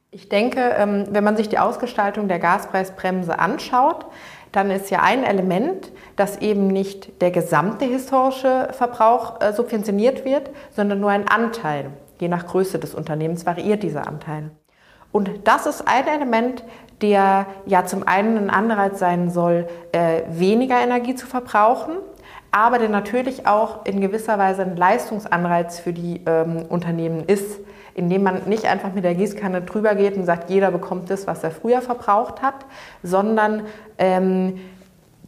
Ich 0.09 0.29
denke, 0.29 0.61
ähm, 0.77 1.05
wenn 1.11 1.23
man 1.23 1.37
sich 1.37 1.49
die 1.49 1.59
Ausgestaltung 1.59 2.27
der 2.27 2.39
Gaspreisbremse 2.39 3.37
anschaut, 3.37 4.05
dann 4.51 4.71
ist 4.71 4.89
ja 4.89 5.01
ein 5.01 5.23
Element, 5.23 5.91
dass 6.15 6.37
eben 6.37 6.67
nicht 6.67 7.21
der 7.21 7.31
gesamte 7.31 7.85
historische 7.85 8.69
Verbrauch 8.71 9.41
äh, 9.41 9.53
subventioniert 9.53 10.25
wird, 10.25 10.49
sondern 10.75 11.01
nur 11.01 11.11
ein 11.11 11.27
Anteil. 11.27 11.91
Je 12.19 12.29
nach 12.29 12.47
Größe 12.47 12.79
des 12.79 12.95
Unternehmens 12.95 13.45
variiert 13.45 13.83
dieser 13.83 14.07
Anteil. 14.07 14.49
Und 15.11 15.29
das 15.43 15.65
ist 15.65 15.87
ein 15.87 16.07
Element, 16.07 16.63
der 17.01 17.45
ja 17.65 17.85
zum 17.85 18.07
einen 18.07 18.37
ein 18.37 18.49
Anreiz 18.49 18.99
sein 18.99 19.29
soll, 19.29 19.67
äh, 19.91 20.23
weniger 20.29 20.79
Energie 20.81 21.15
zu 21.15 21.27
verbrauchen, 21.27 21.97
aber 22.51 22.79
der 22.79 22.89
natürlich 22.89 23.45
auch 23.45 23.85
in 23.85 24.01
gewisser 24.01 24.37
Weise 24.37 24.63
ein 24.63 24.75
Leistungsanreiz 24.75 25.79
für 25.79 25.93
die 25.93 26.21
ähm, 26.25 26.65
Unternehmen 26.69 27.23
ist, 27.25 27.59
indem 27.93 28.23
man 28.23 28.43
nicht 28.47 28.65
einfach 28.65 28.93
mit 28.93 29.03
der 29.03 29.15
Gießkanne 29.15 29.61
drüber 29.61 29.95
geht 29.95 30.17
und 30.17 30.25
sagt, 30.25 30.49
jeder 30.49 30.71
bekommt 30.71 31.09
das, 31.09 31.27
was 31.27 31.43
er 31.43 31.51
früher 31.51 31.81
verbraucht 31.81 32.41
hat, 32.41 32.65
sondern 33.03 33.63
ähm, 33.97 34.59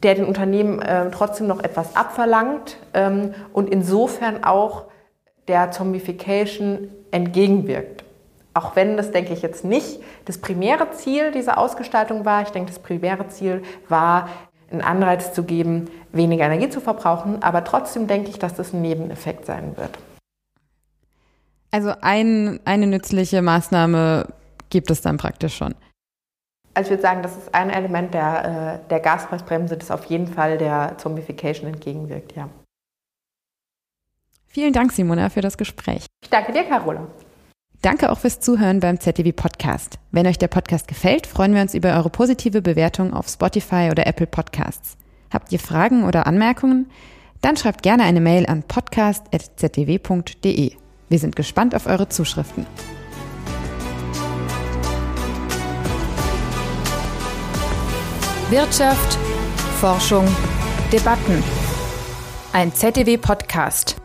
der 0.02 0.16
den 0.16 0.26
Unternehmen 0.26 0.82
äh, 0.82 1.10
trotzdem 1.12 1.48
noch 1.48 1.62
etwas 1.64 1.96
abverlangt 1.96 2.78
ähm, 2.94 3.34
und 3.54 3.70
insofern 3.70 4.44
auch 4.44 4.86
der 5.48 5.72
Zombification 5.72 6.90
entgegenwirkt. 7.12 8.04
Auch 8.54 8.76
wenn 8.76 8.98
das, 8.98 9.12
denke 9.12 9.34
ich, 9.34 9.42
jetzt 9.42 9.64
nicht 9.64 10.00
das 10.26 10.40
primäre 10.40 10.92
Ziel 10.92 11.32
dieser 11.32 11.58
Ausgestaltung 11.58 12.26
war. 12.26 12.42
Ich 12.42 12.50
denke, 12.50 12.72
das 12.72 12.80
primäre 12.80 13.28
Ziel 13.28 13.64
war, 13.88 14.30
einen 14.72 14.82
Anreiz 14.82 15.34
zu 15.34 15.44
geben, 15.44 15.90
weniger 16.12 16.46
Energie 16.46 16.70
zu 16.70 16.82
verbrauchen. 16.82 17.42
Aber 17.42 17.64
trotzdem 17.64 18.08
denke 18.08 18.30
ich, 18.30 18.40
dass 18.40 18.56
das 18.56 18.74
ein 18.74 18.82
Nebeneffekt 18.82 19.46
sein 19.46 19.78
wird. 19.78 19.98
Also 21.72 21.94
ein, 22.02 22.60
eine 22.66 22.88
nützliche 22.88 23.42
Maßnahme 23.42 24.28
gibt 24.70 24.90
es 24.90 25.02
dann 25.02 25.18
praktisch 25.18 25.56
schon. 25.56 25.76
Also 26.74 26.88
ich 26.88 26.92
würde 26.92 27.02
sagen, 27.04 27.24
das 27.24 27.36
ist 27.36 27.54
ein 27.54 27.70
Element 27.70 28.14
der, 28.14 28.82
äh, 28.86 28.90
der 28.90 29.00
Gaspreisbremse, 29.00 29.78
das 29.78 29.92
auf 29.92 30.06
jeden 30.06 30.28
Fall 30.28 30.58
der 30.58 30.98
Zombification 30.98 31.68
entgegenwirkt, 31.68 32.36
ja. 32.36 32.50
Vielen 34.48 34.74
Dank, 34.74 34.92
Simona, 34.92 35.30
für 35.30 35.42
das 35.42 35.58
Gespräch. 35.58 36.06
Ich 36.24 36.30
danke 36.30 36.52
dir, 36.52 36.64
Carola. 36.64 37.08
Danke 37.82 38.12
auch 38.12 38.20
fürs 38.20 38.42
Zuhören 38.42 38.82
beim 38.82 39.00
ZDW 39.00 39.32
Podcast. 39.32 40.00
Wenn 40.12 40.28
euch 40.28 40.38
der 40.38 40.50
Podcast 40.50 40.90
gefällt, 40.90 41.26
freuen 41.26 41.54
wir 41.54 41.62
uns 41.62 41.74
über 41.74 41.96
eure 41.96 42.10
positive 42.10 42.62
Bewertung 42.62 43.14
auf 43.14 43.30
Spotify 43.30 43.88
oder 43.90 44.06
Apple 44.06 44.28
Podcasts. 44.28 44.98
Habt 45.32 45.54
ihr 45.54 45.60
Fragen 45.60 46.04
oder 46.04 46.28
Anmerkungen? 46.28 46.92
Dann 47.42 47.56
schreibt 47.56 47.84
gerne 47.84 48.04
eine 48.04 48.20
Mail 48.20 48.48
an 48.48 48.64
podcast.zdw.de. 48.64 50.74
Wir 51.08 51.20
sind 51.20 51.38
gespannt 51.38 51.74
auf 51.74 51.86
eure 51.86 52.10
Zuschriften. 52.10 52.66
Wirtschaft, 58.50 59.18
Forschung, 59.80 60.28
Debatten. 60.92 61.42
Ein 62.52 62.74
ZDW 62.74 63.18
Podcast. 63.18 63.96